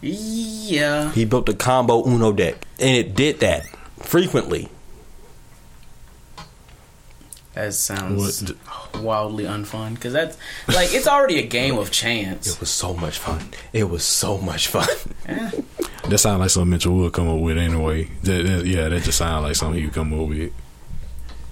[0.00, 1.10] Yeah.
[1.12, 3.66] He built a combo Uno deck, and it did that
[4.00, 4.68] frequently.
[7.54, 10.38] That sounds What- wildly unfun because that's
[10.68, 12.46] like it's already a game of chance.
[12.54, 13.40] It was so much fun.
[13.72, 14.88] It was so much fun.
[15.26, 15.50] Eh.
[16.08, 18.08] That sounds like something Mitchell would come up with anyway.
[18.22, 20.52] That, that- yeah, that just sounds like something he would come up with.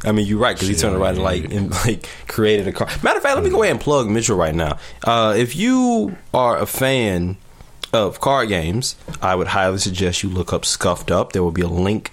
[0.02, 1.24] I mean, you're right because he turned around and yeah.
[1.24, 2.88] like and like created a car.
[3.02, 4.78] Matter of fact, let me go ahead and plug Mitchell right now.
[5.04, 7.36] Uh, if you are a fan
[7.92, 11.32] of card games, I would highly suggest you look up Scuffed Up.
[11.32, 12.12] There will be a link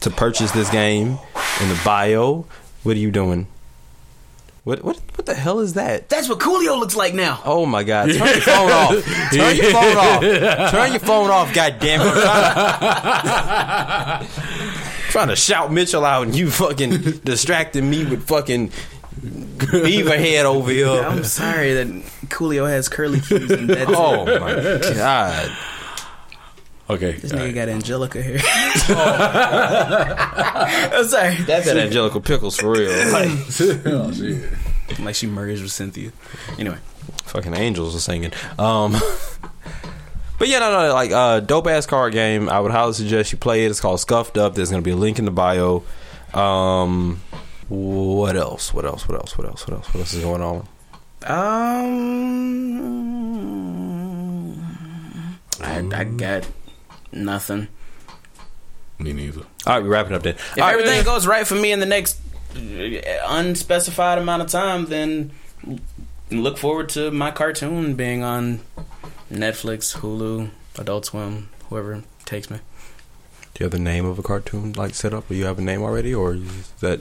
[0.00, 1.18] to purchase this game
[1.60, 2.46] in the bio.
[2.84, 3.48] What are you doing?
[4.64, 6.08] What what what the hell is that?
[6.08, 7.40] That's what Coolio looks like now.
[7.44, 8.06] Oh my god!
[8.10, 9.04] Turn your phone off.
[9.30, 10.20] Turn your phone off.
[10.70, 11.52] Turn your phone off.
[11.52, 12.06] God damn it!
[12.06, 14.28] I'm trying,
[15.10, 18.70] trying to shout Mitchell out, and you fucking distracting me with fucking
[19.70, 20.88] beaver head over here.
[20.88, 21.86] I'm sorry that
[22.28, 25.54] Coolio has curly cues and that's Oh my god!
[26.88, 27.12] Okay.
[27.12, 28.38] This nigga got Angelica here.
[30.96, 31.36] I'm sorry.
[31.36, 32.90] That's that Angelica Pickles for real.
[33.12, 33.28] Like,
[33.86, 34.52] oh, shit.
[35.00, 36.12] Like she merged with Cynthia.
[36.58, 36.76] Anyway,
[37.24, 38.32] fucking angels are singing.
[38.58, 38.92] Um,
[40.38, 42.50] but yeah, no, no, like uh, dope ass card game.
[42.50, 43.70] I would highly suggest you play it.
[43.70, 44.54] It's called Scuffed Up.
[44.54, 45.84] There's gonna be a link in the bio.
[46.34, 47.22] Um,
[47.68, 48.74] what else?
[48.74, 49.08] What else?
[49.08, 49.38] What else?
[49.38, 49.66] What else?
[49.66, 49.94] What else?
[49.94, 50.68] What else is going on?
[51.26, 51.94] um,
[55.62, 56.46] I, I got
[57.14, 57.68] nothing.
[58.98, 59.40] Me neither.
[59.66, 60.34] All right, we're wrapping up then.
[60.34, 62.20] If All right, everything goes right for me in the next
[62.56, 65.32] uh, unspecified amount of time, then
[66.30, 68.60] look forward to my cartoon being on
[69.30, 72.58] Netflix, Hulu, Adult Swim, whoever takes me.
[73.54, 75.62] Do you have the name of a cartoon like set up, Do you have a
[75.62, 77.00] name already, or is that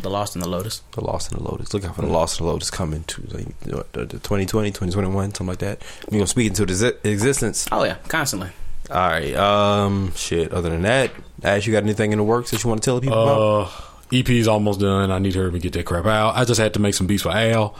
[0.00, 0.82] The Lost in the Lotus.
[0.92, 1.72] the Lost in the Lotus?
[1.72, 4.70] Look out for the Lost in the Lotus coming to like what, the, the 2020,
[4.70, 5.82] 2021, something like that.
[6.10, 7.66] We gonna speak into the exi- existence.
[7.72, 8.50] Oh yeah, constantly.
[8.90, 9.34] All right.
[9.34, 10.12] Um.
[10.14, 10.52] Shit.
[10.52, 11.10] Other than that,
[11.42, 13.66] Ash, you got anything in the works that you want to tell the people about?
[13.66, 15.10] Uh, EP's almost done.
[15.10, 16.36] I need her to get that crap out.
[16.36, 17.74] I just had to make some beats for Al.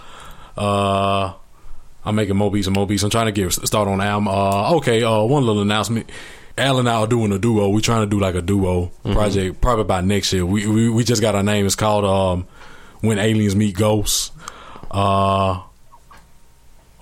[0.56, 1.32] Uh,
[2.04, 3.02] I'm making more beats and more beats.
[3.02, 4.28] I'm trying to get start on album.
[4.28, 5.02] Uh, okay.
[5.02, 6.10] Uh, one little announcement.
[6.56, 7.68] Al and I are doing a duo.
[7.68, 10.46] We're trying to do like a duo project probably by next year.
[10.46, 11.66] We, we we just got our name.
[11.66, 12.46] It's called um,
[13.00, 14.30] When Aliens Meet Ghosts.
[14.90, 15.60] Uh,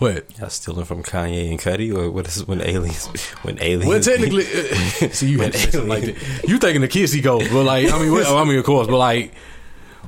[0.02, 0.38] what?
[0.38, 3.06] Y'all stealing from Kanye and Cudi, or what is when aliens?
[3.42, 3.86] When aliens?
[3.86, 6.44] Well, technically, uh, see you had something like that.
[6.48, 8.86] You thinking the Kids See Ghosts, but like I mean, well, I mean, of course,
[8.88, 9.32] but like,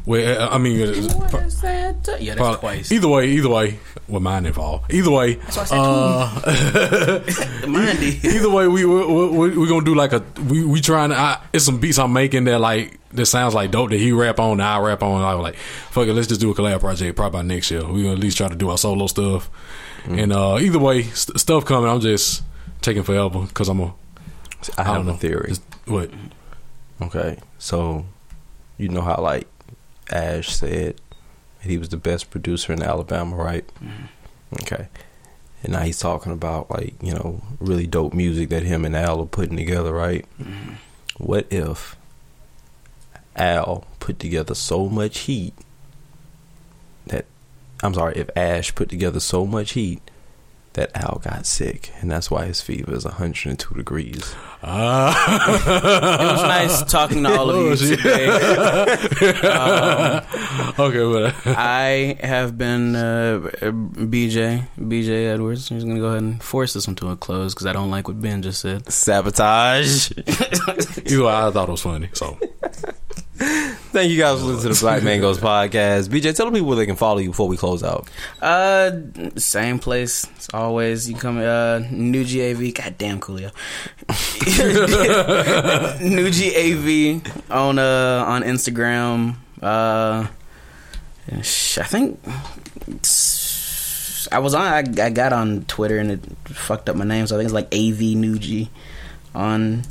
[0.06, 1.96] well, uh, I mean, uh, What is that?
[2.20, 2.92] Yeah, that's probably- twice.
[2.92, 4.92] either way, either way, well, mine involved.
[4.92, 7.22] Either way, why I said uh,
[8.28, 11.16] either way, we we we we gonna do like a we we trying to.
[11.16, 14.40] I, it's some beats I'm making that like that sounds like dope that he rap
[14.40, 15.22] on, that I rap on.
[15.22, 17.84] I was like, fuck it, let's just do a collab project probably by next year.
[17.86, 19.48] We gonna at least try to do our solo stuff.
[20.04, 20.18] Mm-hmm.
[20.18, 21.90] And uh either way, st- stuff coming.
[21.90, 22.42] I'm just
[22.82, 23.94] taking forever because I'm a.
[24.78, 25.16] I I have don't a know.
[25.16, 25.48] theory.
[25.48, 26.10] Just- What?
[27.02, 28.06] Okay, so
[28.78, 29.46] you know how like
[30.10, 31.00] Ash said
[31.60, 33.66] he was the best producer in Alabama, right?
[33.82, 34.04] Mm-hmm.
[34.62, 34.88] Okay,
[35.62, 39.20] and now he's talking about like you know really dope music that him and Al
[39.22, 40.24] are putting together, right?
[40.40, 40.74] Mm-hmm.
[41.18, 41.96] What if
[43.36, 45.64] Al put together so much heat that
[47.84, 50.00] I'm sorry, if Ash put together so much heat
[50.72, 54.34] that Al got sick, and that's why his fever is 102 degrees.
[54.62, 56.18] Ah.
[56.18, 58.26] It was nice talking to all of you today.
[60.78, 65.70] okay, but I have been uh, BJ BJ Edwards.
[65.70, 67.90] I'm just gonna go ahead and force this one to a close because I don't
[67.90, 68.90] like what Ben just said.
[68.90, 70.10] Sabotage.
[70.16, 72.08] way, I thought it was funny.
[72.14, 72.38] So
[73.94, 76.08] Thank you guys for listening to the Black Mangoes podcast.
[76.08, 78.10] BJ, tell the people where they can follow you before we close out.
[78.42, 78.90] Uh,
[79.36, 81.08] same place as always.
[81.08, 82.74] You come uh new GAV.
[82.74, 83.52] Goddamn Coolio.
[86.00, 89.36] new GAV on uh on Instagram.
[89.62, 90.26] Uh,
[91.30, 91.42] I
[91.86, 92.18] think
[94.32, 94.62] I was on.
[94.62, 97.28] I, I got on Twitter and it fucked up my name.
[97.28, 98.66] So I think it's like AV New
[99.36, 99.84] on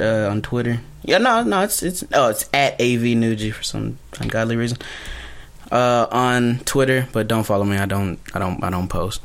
[0.00, 0.80] uh, on Twitter.
[1.06, 4.78] Yeah, no, no, it's it's oh, it's at AV Nuji for some ungodly reason.
[5.70, 7.76] Uh, on Twitter, but don't follow me.
[7.76, 9.20] I don't, I don't, I don't post.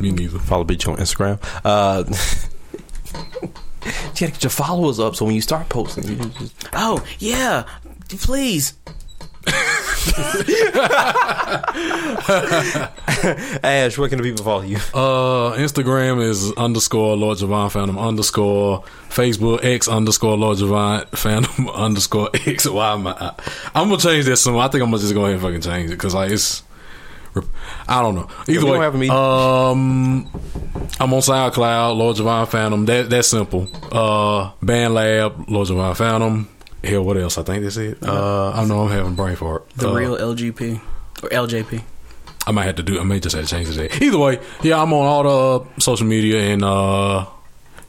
[0.00, 0.38] me neither.
[0.38, 1.38] Follow bitch on Instagram.
[1.64, 2.04] Uh,
[3.42, 3.48] you
[3.90, 7.64] gotta get your followers up so when you start posting, you just Oh yeah,
[8.08, 8.74] please.
[13.64, 14.76] Ash, where can the people follow you?
[14.92, 22.30] Uh, Instagram is underscore Lord Javon Phantom underscore Facebook X underscore Lord Javon Phantom underscore
[22.34, 22.68] X.
[22.68, 23.34] Why am I?
[23.74, 24.56] I'm gonna change that soon.
[24.56, 26.62] I think I'm gonna just go ahead and fucking change it because like it's.
[27.88, 28.28] I don't know.
[28.46, 30.30] Either way, um,
[31.00, 32.84] I'm on SoundCloud, Lord Javon Phantom.
[32.86, 33.68] That that's simple.
[33.90, 36.48] Uh, Band Lab, Lord Javon Phantom.
[36.84, 37.38] Hell, what else?
[37.38, 37.98] I think that's it.
[38.02, 39.68] Uh, I know I'm having brain fart.
[39.76, 40.80] The Uh, real LGP
[41.22, 41.82] or LJP.
[42.46, 43.00] I might have to do.
[43.00, 44.02] I may just have to change it.
[44.02, 47.26] Either way, yeah, I'm on all the uh, social media and uh,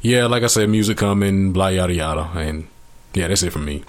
[0.01, 2.67] yeah, like I said, music coming, blah yada yada, and
[3.13, 3.83] yeah, that's it for me.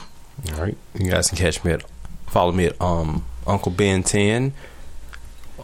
[0.54, 1.84] All right, you guys can catch me at
[2.26, 4.52] follow me at um Uncle Ben ten,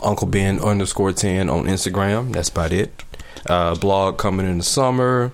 [0.02, 2.32] Uncle Ben underscore ten on Instagram.
[2.32, 3.02] That's about it.
[3.47, 5.32] Uh, blog coming in the summer,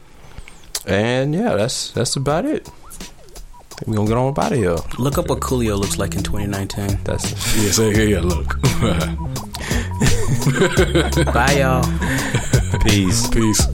[0.86, 2.70] and yeah, that's that's about it.
[3.86, 4.76] We gonna get on up out of here.
[4.98, 7.00] Look up what Coolio looks like in 2019.
[7.04, 8.60] That's Yeah, say yeah, yeah, look,
[11.32, 11.84] Bye, y'all.
[12.84, 13.28] peace.
[13.28, 13.66] peace.